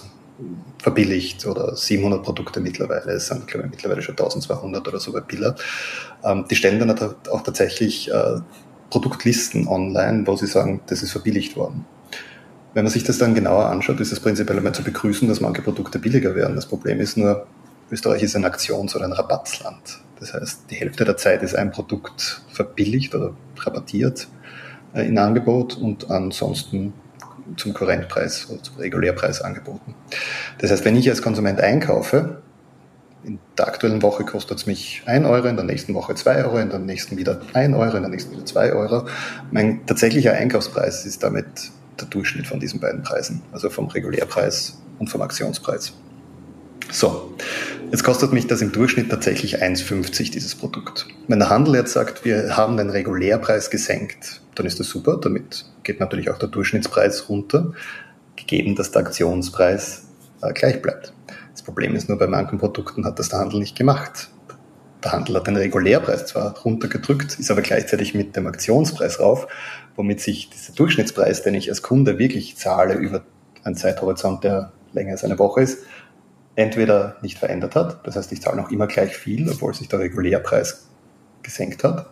verbilligt 0.78 1.46
oder 1.46 1.76
700 1.76 2.22
Produkte 2.22 2.60
mittlerweile, 2.60 3.12
es 3.12 3.26
sind 3.26 3.46
glaube 3.46 3.66
ich 3.66 3.70
mittlerweile 3.72 4.00
schon 4.00 4.12
1200 4.12 4.86
oder 4.88 4.98
so 4.98 5.12
bei 5.12 5.20
Billa. 5.20 5.54
Ähm, 6.24 6.46
die 6.50 6.56
stellen 6.56 6.78
dann 6.78 7.14
auch 7.30 7.42
tatsächlich 7.42 8.10
äh, 8.10 8.40
Produktlisten 8.88 9.68
online, 9.68 10.26
wo 10.26 10.36
sie 10.36 10.46
sagen, 10.46 10.80
das 10.86 11.02
ist 11.02 11.12
verbilligt 11.12 11.56
worden. 11.56 11.84
Wenn 12.72 12.84
man 12.84 12.92
sich 12.92 13.04
das 13.04 13.18
dann 13.18 13.34
genauer 13.34 13.66
anschaut, 13.66 14.00
ist 14.00 14.12
es 14.12 14.20
prinzipiell 14.20 14.56
einmal 14.56 14.74
zu 14.74 14.84
begrüßen, 14.84 15.28
dass 15.28 15.40
manche 15.40 15.62
Produkte 15.62 15.98
billiger 15.98 16.34
werden. 16.34 16.54
Das 16.56 16.66
Problem 16.66 17.00
ist 17.00 17.16
nur, 17.16 17.46
Österreich 17.90 18.22
ist 18.22 18.36
ein 18.36 18.44
Aktions- 18.44 18.94
oder 18.94 19.06
ein 19.06 19.12
Rabattsland. 19.12 20.00
Das 20.20 20.32
heißt, 20.32 20.62
die 20.70 20.76
Hälfte 20.76 21.04
der 21.04 21.16
Zeit 21.16 21.42
ist 21.42 21.56
ein 21.56 21.72
Produkt 21.72 22.42
verbilligt 22.52 23.14
oder 23.14 23.34
rabattiert 23.58 24.28
äh, 24.94 25.06
in 25.06 25.18
Angebot 25.18 25.76
und 25.76 26.10
ansonsten 26.10 26.92
zum 27.56 27.74
Kurrentpreis 27.74 28.48
oder 28.50 28.62
zum 28.62 28.76
Regulärpreis 28.76 29.40
angeboten. 29.40 29.94
Das 30.58 30.70
heißt, 30.70 30.84
wenn 30.84 30.96
ich 30.96 31.08
als 31.08 31.22
Konsument 31.22 31.60
einkaufe, 31.60 32.42
in 33.22 33.38
der 33.58 33.68
aktuellen 33.68 34.02
Woche 34.02 34.24
kostet 34.24 34.58
es 34.58 34.66
mich 34.66 35.02
1 35.06 35.26
Euro, 35.26 35.46
in 35.46 35.56
der 35.56 35.64
nächsten 35.64 35.94
Woche 35.94 36.14
2 36.14 36.44
Euro, 36.44 36.58
in 36.58 36.70
der 36.70 36.78
nächsten 36.78 37.16
wieder 37.18 37.40
1 37.52 37.76
Euro, 37.76 37.96
in 37.96 38.02
der 38.02 38.10
nächsten 38.10 38.32
wieder 38.32 38.46
2 38.46 38.72
Euro. 38.72 39.06
Mein 39.50 39.84
tatsächlicher 39.86 40.32
Einkaufspreis 40.32 41.04
ist 41.04 41.22
damit 41.22 41.46
der 42.00 42.08
Durchschnitt 42.08 42.46
von 42.46 42.60
diesen 42.60 42.80
beiden 42.80 43.02
Preisen, 43.02 43.42
also 43.52 43.68
vom 43.68 43.88
Regulärpreis 43.88 44.78
und 44.98 45.10
vom 45.10 45.20
Aktionspreis. 45.20 45.92
So, 46.90 47.34
jetzt 47.90 48.04
kostet 48.04 48.32
mich 48.32 48.46
das 48.46 48.62
im 48.62 48.72
Durchschnitt 48.72 49.10
tatsächlich 49.10 49.62
1,50 49.62 50.30
dieses 50.30 50.54
Produkt. 50.54 51.06
Wenn 51.28 51.38
der 51.38 51.50
Handel 51.50 51.74
jetzt 51.74 51.92
sagt, 51.92 52.24
wir 52.24 52.56
haben 52.56 52.76
den 52.76 52.90
Regulärpreis 52.90 53.70
gesenkt, 53.70 54.40
dann 54.54 54.66
ist 54.66 54.78
das 54.78 54.88
super, 54.88 55.18
damit 55.20 55.64
geht 55.82 56.00
natürlich 56.00 56.30
auch 56.30 56.38
der 56.38 56.48
Durchschnittspreis 56.48 57.28
runter, 57.28 57.72
gegeben, 58.36 58.74
dass 58.76 58.90
der 58.90 59.02
Aktionspreis 59.02 60.04
äh, 60.42 60.52
gleich 60.52 60.80
bleibt. 60.82 61.12
Das 61.52 61.62
Problem 61.62 61.94
ist 61.94 62.08
nur, 62.08 62.18
bei 62.18 62.26
manchen 62.26 62.58
Produkten 62.58 63.04
hat 63.04 63.18
das 63.18 63.28
der 63.28 63.40
Handel 63.40 63.60
nicht 63.60 63.76
gemacht. 63.76 64.30
Der 65.02 65.12
Handel 65.12 65.36
hat 65.36 65.46
den 65.46 65.56
Regulärpreis 65.56 66.26
zwar 66.26 66.56
runtergedrückt, 66.58 67.38
ist 67.38 67.50
aber 67.50 67.62
gleichzeitig 67.62 68.14
mit 68.14 68.36
dem 68.36 68.46
Aktionspreis 68.46 69.18
rauf, 69.18 69.48
womit 69.96 70.20
sich 70.20 70.50
dieser 70.50 70.74
Durchschnittspreis, 70.74 71.42
den 71.42 71.54
ich 71.54 71.70
als 71.70 71.82
Kunde 71.82 72.18
wirklich 72.18 72.56
zahle 72.56 72.94
über 72.94 73.22
einen 73.64 73.76
Zeithorizont, 73.76 74.44
der 74.44 74.72
länger 74.92 75.12
als 75.12 75.24
eine 75.24 75.38
Woche 75.38 75.62
ist, 75.62 75.78
entweder 76.56 77.16
nicht 77.22 77.38
verändert 77.38 77.76
hat, 77.76 78.06
das 78.06 78.16
heißt, 78.16 78.32
ich 78.32 78.42
zahle 78.42 78.56
noch 78.56 78.70
immer 78.70 78.86
gleich 78.86 79.16
viel, 79.16 79.48
obwohl 79.48 79.74
sich 79.74 79.88
der 79.88 80.00
Regulärpreis 80.00 80.88
gesenkt 81.42 81.84
hat, 81.84 82.10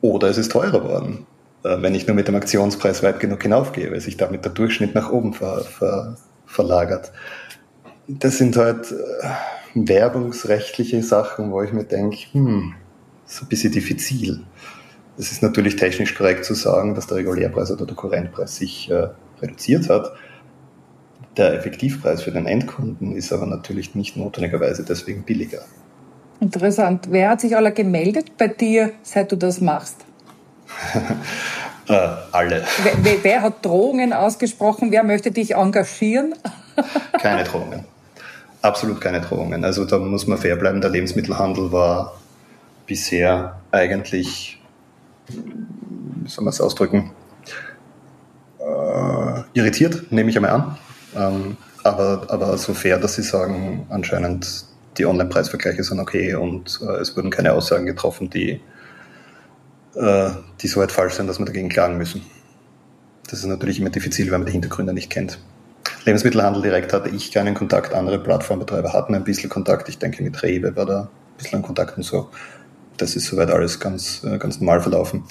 oder 0.00 0.28
es 0.28 0.38
ist 0.38 0.52
teurer 0.52 0.84
worden, 0.84 1.26
äh, 1.64 1.80
wenn 1.80 1.94
ich 1.94 2.06
nur 2.06 2.14
mit 2.14 2.28
dem 2.28 2.36
Aktionspreis 2.36 3.02
weit 3.02 3.20
genug 3.20 3.42
hinaufgehe, 3.42 3.90
weil 3.90 4.00
sich 4.00 4.16
damit 4.16 4.44
der 4.44 4.52
Durchschnitt 4.52 4.94
nach 4.94 5.10
oben 5.10 5.32
ver, 5.32 5.60
ver, 5.60 6.16
verlagert 6.46 7.12
das 8.08 8.38
sind 8.38 8.56
halt 8.56 8.90
äh, 8.90 9.28
werbungsrechtliche 9.74 11.02
Sachen, 11.02 11.52
wo 11.52 11.62
ich 11.62 11.72
mir 11.72 11.84
denke, 11.84 12.16
hm, 12.32 12.74
ist 13.26 13.42
ein 13.42 13.48
bisschen 13.48 13.72
diffizil. 13.72 14.44
Es 15.18 15.30
ist 15.30 15.42
natürlich 15.42 15.76
technisch 15.76 16.14
korrekt 16.14 16.44
zu 16.44 16.54
sagen, 16.54 16.94
dass 16.94 17.06
der 17.06 17.18
Regulärpreis 17.18 17.70
oder 17.70 17.84
der 17.84 17.96
Kurrentpreis 17.96 18.56
sich 18.56 18.90
äh, 18.90 19.08
reduziert 19.42 19.88
hat. 19.90 20.12
Der 21.38 21.54
Effektivpreis 21.54 22.22
für 22.22 22.32
den 22.32 22.46
Endkunden 22.46 23.14
ist 23.14 23.32
aber 23.32 23.46
natürlich 23.46 23.94
nicht 23.94 24.16
notwendigerweise 24.16 24.84
deswegen 24.84 25.22
billiger. 25.22 25.60
Interessant. 26.40 27.06
Wer 27.10 27.30
hat 27.30 27.40
sich 27.40 27.56
alle 27.56 27.72
gemeldet 27.72 28.36
bei 28.36 28.48
dir, 28.48 28.92
seit 29.04 29.30
du 29.30 29.36
das 29.36 29.60
machst? 29.60 30.04
äh, 31.88 32.08
alle. 32.32 32.64
Wer, 33.02 33.22
wer, 33.22 33.42
hat 33.42 33.64
Drohungen 33.64 34.12
ausgesprochen? 34.12 34.90
Wer 34.90 35.04
möchte 35.04 35.30
dich 35.30 35.54
engagieren? 35.54 36.34
Keine 37.20 37.44
Drohungen. 37.44 37.84
Absolut 38.60 39.00
keine 39.00 39.20
Drohungen. 39.20 39.64
Also 39.64 39.84
da 39.84 39.98
muss 39.98 40.26
man 40.26 40.36
fair 40.36 40.56
bleiben. 40.56 40.80
Der 40.80 40.90
Lebensmittelhandel 40.90 41.70
war 41.70 42.18
bisher 42.86 43.60
eigentlich, 43.70 44.60
wie 45.28 46.28
soll 46.28 46.44
man 46.44 46.52
es 46.52 46.60
ausdrücken, 46.60 47.12
äh, 48.58 49.42
irritiert, 49.52 50.10
nehme 50.10 50.30
ich 50.30 50.36
einmal 50.36 50.50
an. 50.50 50.78
Ähm, 51.16 51.56
aber, 51.84 52.26
aber 52.28 52.58
so 52.58 52.74
fair, 52.74 52.98
dass 52.98 53.14
sie 53.14 53.22
sagen, 53.22 53.86
anscheinend 53.88 54.64
die 54.96 55.06
Online-Preisvergleiche 55.06 55.84
sind 55.84 56.00
okay 56.00 56.34
und 56.34 56.80
äh, 56.82 57.00
es 57.00 57.16
wurden 57.16 57.30
keine 57.30 57.52
Aussagen 57.52 57.86
getroffen, 57.86 58.30
die, 58.30 58.60
äh, 59.94 60.30
die 60.60 60.68
so 60.68 60.80
weit 60.80 60.92
falsch 60.92 61.14
sind, 61.14 61.28
dass 61.28 61.38
wir 61.38 61.46
dagegen 61.46 61.68
klagen 61.68 61.98
müssen. 61.98 62.22
Das 63.28 63.40
ist 63.40 63.46
natürlich 63.46 63.78
immer 63.78 63.90
diffizil, 63.90 64.30
wenn 64.30 64.40
man 64.40 64.46
die 64.46 64.52
Hintergründe 64.52 64.92
nicht 64.92 65.10
kennt. 65.10 65.38
Lebensmittelhandel 66.04 66.62
direkt 66.62 66.92
hatte 66.92 67.10
ich 67.10 67.30
keinen 67.30 67.54
Kontakt, 67.54 67.94
andere 67.94 68.18
Plattformbetreiber 68.18 68.92
hatten 68.92 69.14
ein 69.14 69.24
bisschen 69.24 69.50
Kontakt. 69.50 69.88
Ich 69.88 69.98
denke, 69.98 70.22
mit 70.22 70.42
Rewe 70.42 70.74
war 70.74 70.86
da 70.86 71.08
bisschen 71.38 71.58
an 71.58 71.62
Kontakten 71.62 72.02
so. 72.02 72.28
Das 72.96 73.16
ist 73.16 73.26
soweit 73.26 73.50
alles 73.50 73.78
ganz, 73.80 74.22
äh, 74.24 74.38
ganz 74.38 74.60
normal 74.60 74.80
verlaufen. 74.80 75.24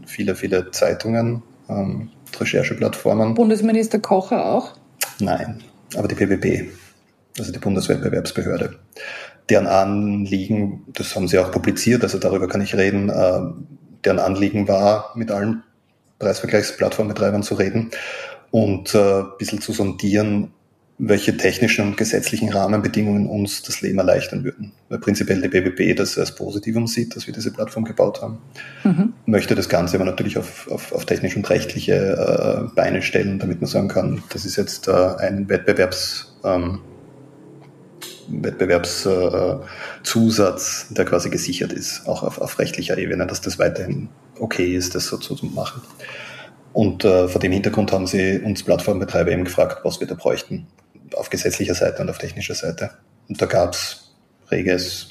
viele, 0.06 0.34
viele 0.34 0.70
Zeitungen, 0.70 1.42
ähm, 1.68 2.08
Rechercheplattformen. 2.40 3.34
Bundesminister 3.34 3.98
Kocher 3.98 4.46
auch? 4.46 4.70
Nein, 5.20 5.62
aber 5.94 6.08
die 6.08 6.14
BWB, 6.14 6.70
also 7.38 7.52
die 7.52 7.58
Bundeswettbewerbsbehörde. 7.58 8.78
Deren 9.50 9.66
Anliegen, 9.66 10.86
das 10.94 11.14
haben 11.14 11.28
sie 11.28 11.38
auch 11.38 11.50
publiziert, 11.50 12.02
also 12.02 12.18
darüber 12.18 12.48
kann 12.48 12.62
ich 12.62 12.74
reden, 12.74 13.10
äh, 13.10 13.40
deren 14.06 14.20
Anliegen 14.20 14.68
war, 14.68 15.12
mit 15.16 15.30
allen 15.30 15.64
Preisvergleichsplattformbetreibern 16.22 17.42
zu 17.42 17.54
reden 17.54 17.90
und 18.50 18.94
äh, 18.94 19.20
ein 19.20 19.26
bisschen 19.38 19.60
zu 19.60 19.72
sondieren, 19.72 20.52
welche 20.98 21.36
technischen 21.36 21.88
und 21.88 21.96
gesetzlichen 21.96 22.50
Rahmenbedingungen 22.50 23.26
uns 23.26 23.62
das 23.62 23.80
Leben 23.80 23.98
erleichtern 23.98 24.44
würden. 24.44 24.70
Weil 24.88 25.00
prinzipiell 25.00 25.42
die 25.42 25.48
BBB 25.48 25.96
das 25.96 26.16
als 26.16 26.36
Positivum 26.36 26.86
sieht, 26.86 27.16
dass 27.16 27.26
wir 27.26 27.34
diese 27.34 27.52
Plattform 27.52 27.84
gebaut 27.84 28.22
haben. 28.22 28.38
Mhm. 28.84 29.12
Möchte 29.26 29.56
das 29.56 29.68
Ganze 29.68 29.96
aber 29.96 30.04
natürlich 30.04 30.38
auf, 30.38 30.70
auf, 30.70 30.92
auf 30.92 31.04
technisch 31.04 31.34
und 31.34 31.50
rechtliche 31.50 31.94
äh, 31.94 32.72
Beine 32.76 33.02
stellen, 33.02 33.40
damit 33.40 33.60
man 33.60 33.68
sagen 33.68 33.88
kann, 33.88 34.22
das 34.30 34.44
ist 34.44 34.54
jetzt 34.56 34.86
äh, 34.86 34.92
ein 34.92 35.48
Wettbewerbs, 35.48 36.38
ähm, 36.44 36.78
Wettbewerbszusatz, 38.28 40.86
äh, 40.90 40.94
der 40.94 41.04
quasi 41.04 41.30
gesichert 41.30 41.72
ist, 41.72 42.06
auch 42.06 42.22
auf, 42.22 42.40
auf 42.40 42.60
rechtlicher 42.60 42.96
Ebene, 42.96 43.26
dass 43.26 43.40
das 43.40 43.58
weiterhin 43.58 44.08
okay 44.38 44.74
ist, 44.74 44.94
das 44.94 45.06
so 45.06 45.16
zu 45.16 45.34
machen. 45.46 45.82
Und 46.72 47.04
äh, 47.04 47.28
vor 47.28 47.40
dem 47.40 47.52
Hintergrund 47.52 47.92
haben 47.92 48.06
sie 48.06 48.38
uns 48.40 48.62
Plattformbetreiber 48.62 49.30
eben 49.30 49.44
gefragt, 49.44 49.84
was 49.84 50.00
wir 50.00 50.06
da 50.06 50.14
bräuchten 50.14 50.66
auf 51.14 51.30
gesetzlicher 51.30 51.74
Seite 51.74 52.00
und 52.00 52.10
auf 52.10 52.18
technischer 52.18 52.54
Seite. 52.54 52.90
Und 53.28 53.40
da 53.40 53.46
gab 53.46 53.74
es 53.74 54.14
reges 54.50 55.08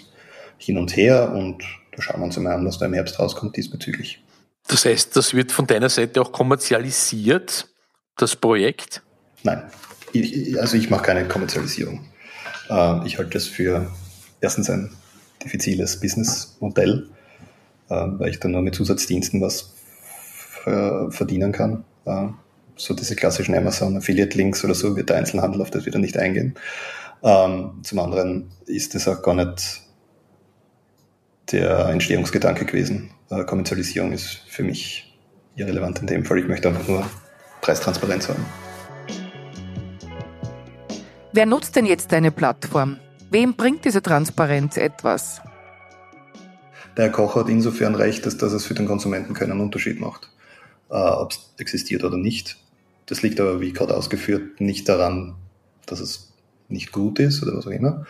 Hin 0.58 0.78
und 0.78 0.96
Her 0.96 1.32
und 1.32 1.64
da 1.96 2.02
schauen 2.02 2.22
wir 2.22 2.26
uns 2.26 2.38
einmal 2.38 2.54
an, 2.54 2.66
was 2.66 2.80
da 2.80 2.86
im 2.86 2.94
Herbst 2.94 3.20
rauskommt 3.20 3.56
diesbezüglich. 3.56 4.24
Das 4.68 4.86
heißt, 4.86 5.16
das 5.16 5.34
wird 5.34 5.52
von 5.52 5.68
deiner 5.68 5.90
Seite 5.90 6.22
auch 6.22 6.32
kommerzialisiert, 6.32 7.68
das 8.18 8.36
Projekt? 8.36 9.02
Nein, 9.44 9.64
ich, 10.14 10.60
also 10.60 10.78
ich 10.78 10.90
mache 10.90 11.04
keine 11.04 11.28
Kommerzialisierung. 11.28 12.06
Äh, 12.70 13.06
ich 13.06 13.18
halte 13.18 13.32
das 13.32 13.48
für 13.48 13.92
erstens 14.40 14.70
ein 14.70 14.92
diffiziles 15.44 16.00
Businessmodell, 16.00 17.10
weil 17.92 18.30
ich 18.30 18.40
dann 18.40 18.52
nur 18.52 18.62
mit 18.62 18.76
Zusatzdiensten 18.76 19.42
was 19.42 19.74
verdienen 21.10 21.52
kann. 21.52 21.84
Äh, 22.06 22.28
so 22.76 22.94
diese 22.94 23.16
klassischen 23.16 23.56
Amazon 23.56 23.98
Affiliate 23.98 24.38
Links 24.38 24.64
oder 24.64 24.74
so 24.74 24.96
wird 24.96 25.10
der 25.10 25.18
Einzelhandel 25.18 25.62
auf 25.62 25.72
das 25.72 25.86
wieder 25.86 26.00
nicht 26.00 26.18
eingehen. 26.18 26.56
Ähm, 27.24 27.82
zum 27.84 28.00
anderen 28.00 28.52
ist 28.66 28.96
das 28.96 29.08
auch 29.08 29.22
gar 29.22 29.36
nicht 29.36 29.82
der 31.52 31.90
Entstehungsgedanke 31.90 32.66
gewesen. 32.66 33.12
Äh, 33.30 33.44
Kommerzialisierung 33.44 34.14
ist 34.14 34.42
für 34.48 34.64
mich 34.64 35.16
irrelevant 35.56 36.00
in 36.00 36.08
dem 36.08 36.26
Fall. 36.26 36.40
Ich 36.40 36.48
möchte 36.48 36.70
einfach 36.70 36.88
nur 36.88 37.06
Preistransparenz 37.62 38.30
haben. 38.30 38.46
Wer 41.34 41.46
nutzt 41.46 41.76
denn 41.76 41.86
jetzt 41.86 42.12
deine 42.12 42.32
Plattform? 42.32 42.98
Wem 43.30 43.54
bringt 43.54 43.86
diese 43.86 44.02
Transparenz 44.02 44.76
etwas? 44.76 45.42
Der 46.98 47.06
Herr 47.06 47.12
Koch 47.12 47.36
hat 47.36 47.48
insofern 47.48 47.96
recht, 47.96 48.26
dass, 48.26 48.38
dass 48.38 48.52
es 48.52 48.66
für 48.66 48.74
den 48.74 48.86
Konsumenten 48.86 49.34
keinen 49.34 49.62
Unterschied 49.62 50.00
macht, 50.00 50.30
äh, 50.90 50.96
ob 50.96 51.32
es 51.32 51.54
existiert 51.58 52.04
oder 52.04 52.18
nicht. 52.18 52.58
Das 53.06 53.22
liegt 53.22 53.40
aber, 53.40 53.62
wie 53.62 53.72
gerade 53.72 53.96
ausgeführt, 53.96 54.60
nicht 54.60 54.90
daran, 54.90 55.36
dass 55.86 56.00
es 56.00 56.34
nicht 56.68 56.92
gut 56.92 57.20
ist 57.20 57.42
oder 57.44 57.56
was 57.56 57.68
auch 57.68 57.72
immer, 57.72 58.06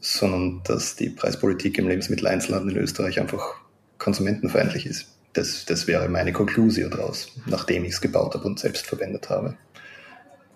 sondern 0.00 0.62
dass 0.64 0.96
die 0.96 1.10
Preispolitik 1.10 1.78
im 1.78 1.88
Lebensmitteleinzelhandel 1.88 2.76
in 2.76 2.82
Österreich 2.82 3.20
einfach 3.20 3.54
konsumentenfeindlich 3.98 4.86
ist. 4.86 5.06
Das, 5.34 5.64
das 5.64 5.86
wäre 5.86 6.08
meine 6.08 6.32
Konklusion 6.32 6.90
daraus, 6.90 7.32
nachdem 7.46 7.84
ich 7.84 7.92
es 7.92 8.00
gebaut 8.00 8.34
habe 8.34 8.44
und 8.44 8.58
selbst 8.58 8.86
verwendet 8.86 9.30
habe. 9.30 9.56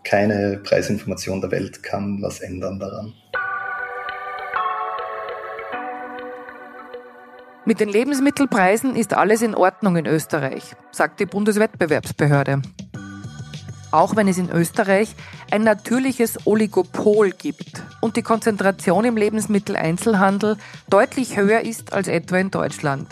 Keine 0.05 0.61
Preisinformation 0.63 1.41
der 1.41 1.51
Welt 1.51 1.83
kann 1.83 2.21
was 2.23 2.41
ändern 2.41 2.79
daran. 2.79 3.15
Mit 7.67 7.81
den 7.81 7.89
Lebensmittelpreisen 7.89 8.97
ist 8.97 9.13
alles 9.13 9.43
in 9.43 9.55
Ordnung 9.55 9.97
in 9.97 10.07
Österreich, 10.07 10.75
sagt 10.93 11.21
die 11.21 11.27
Bundeswettbewerbsbehörde 11.27 12.63
auch 13.97 14.15
wenn 14.17 14.29
es 14.29 14.39
in 14.39 14.51
Österreich 14.51 15.15
ein 15.51 15.63
natürliches 15.63 16.47
Oligopol 16.47 17.31
gibt 17.31 17.83
und 18.01 18.17
die 18.17 18.23
Konzentration 18.23 19.05
im 19.05 19.17
Lebensmitteleinzelhandel 19.17 20.59
deutlich 20.89 21.37
höher 21.37 21.61
ist 21.61 21.93
als 21.93 22.09
etwa 22.09 22.37
in 22.37 22.51
Deutschland. 22.51 23.09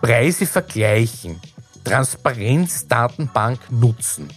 Preise 0.00 0.46
vergleichen, 0.46 1.40
Transparenzdatenbank 1.84 3.60
nutzen. 3.70 4.28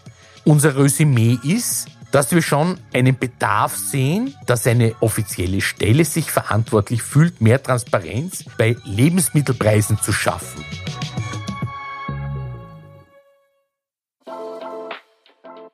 Unser 0.46 0.78
Resümee 0.78 1.38
ist, 1.44 1.88
dass 2.12 2.32
wir 2.32 2.42
schon 2.42 2.80
einen 2.94 3.18
Bedarf 3.18 3.76
sehen, 3.76 4.36
dass 4.46 4.66
eine 4.66 4.96
offizielle 5.00 5.62
Stelle 5.62 6.06
sich 6.06 6.32
verantwortlich 6.32 7.04
fühlt, 7.04 7.42
mehr 7.42 7.62
Transparenz 7.62 8.46
bei 8.58 8.76
Lebensmittelpreisen 8.84 10.00
zu 10.00 10.12
schaffen. 10.12 10.64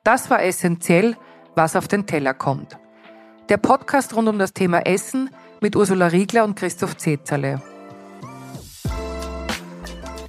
Das 0.03 0.29
war 0.29 0.43
essentiell, 0.43 1.15
was 1.55 1.75
auf 1.75 1.87
den 1.87 2.05
Teller 2.05 2.33
kommt. 2.33 2.77
Der 3.49 3.57
Podcast 3.57 4.15
rund 4.15 4.27
um 4.27 4.37
das 4.37 4.53
Thema 4.53 4.85
Essen 4.85 5.29
mit 5.61 5.75
Ursula 5.75 6.07
Riegler 6.07 6.43
und 6.43 6.55
Christoph 6.55 6.97
Zezerle. 6.97 7.61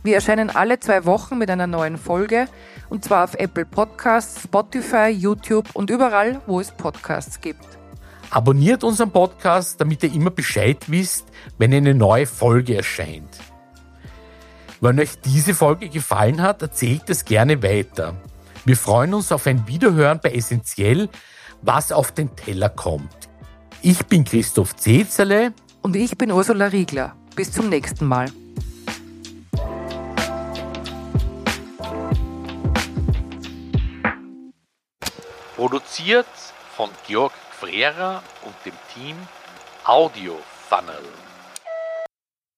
Wir 0.02 0.14
erscheinen 0.14 0.50
alle 0.50 0.78
zwei 0.78 1.04
Wochen 1.04 1.36
mit 1.36 1.50
einer 1.50 1.66
neuen 1.66 1.98
Folge 1.98 2.46
und 2.88 3.04
zwar 3.04 3.24
auf 3.24 3.34
Apple 3.34 3.64
Podcasts, 3.64 4.42
Spotify, 4.42 5.08
YouTube 5.08 5.68
und 5.74 5.90
überall, 5.90 6.40
wo 6.46 6.60
es 6.60 6.70
Podcasts 6.70 7.40
gibt. 7.40 7.64
Abonniert 8.30 8.84
unseren 8.84 9.10
Podcast, 9.10 9.80
damit 9.80 10.02
ihr 10.02 10.12
immer 10.12 10.30
Bescheid 10.30 10.78
wisst, 10.88 11.26
wenn 11.58 11.72
eine 11.72 11.94
neue 11.94 12.26
Folge 12.26 12.76
erscheint. 12.76 13.38
Wenn 14.80 15.00
euch 15.00 15.20
diese 15.20 15.54
Folge 15.54 15.88
gefallen 15.88 16.42
hat, 16.42 16.62
erzählt 16.62 17.08
es 17.08 17.24
gerne 17.24 17.62
weiter. 17.62 18.14
Wir 18.64 18.76
freuen 18.76 19.14
uns 19.14 19.32
auf 19.32 19.46
ein 19.46 19.66
Wiederhören 19.68 20.20
bei 20.22 20.32
Essentiell, 20.32 21.08
was 21.62 21.92
auf 21.92 22.12
den 22.12 22.34
Teller 22.36 22.68
kommt. 22.68 23.08
Ich 23.80 24.04
bin 24.06 24.24
Christoph 24.24 24.76
Zezerle. 24.76 25.52
Und 25.82 25.94
ich 25.96 26.18
bin 26.18 26.32
Ursula 26.32 26.66
Riegler. 26.66 27.14
Bis 27.36 27.52
zum 27.52 27.68
nächsten 27.68 28.06
Mal. 28.06 28.28
Produziert 35.56 36.26
von 36.76 36.90
Georg 37.06 37.32
Frera 37.50 38.22
und 38.42 38.54
dem 38.66 38.74
Team 38.92 39.16
Audio 39.84 40.38
Funnel. 40.68 41.25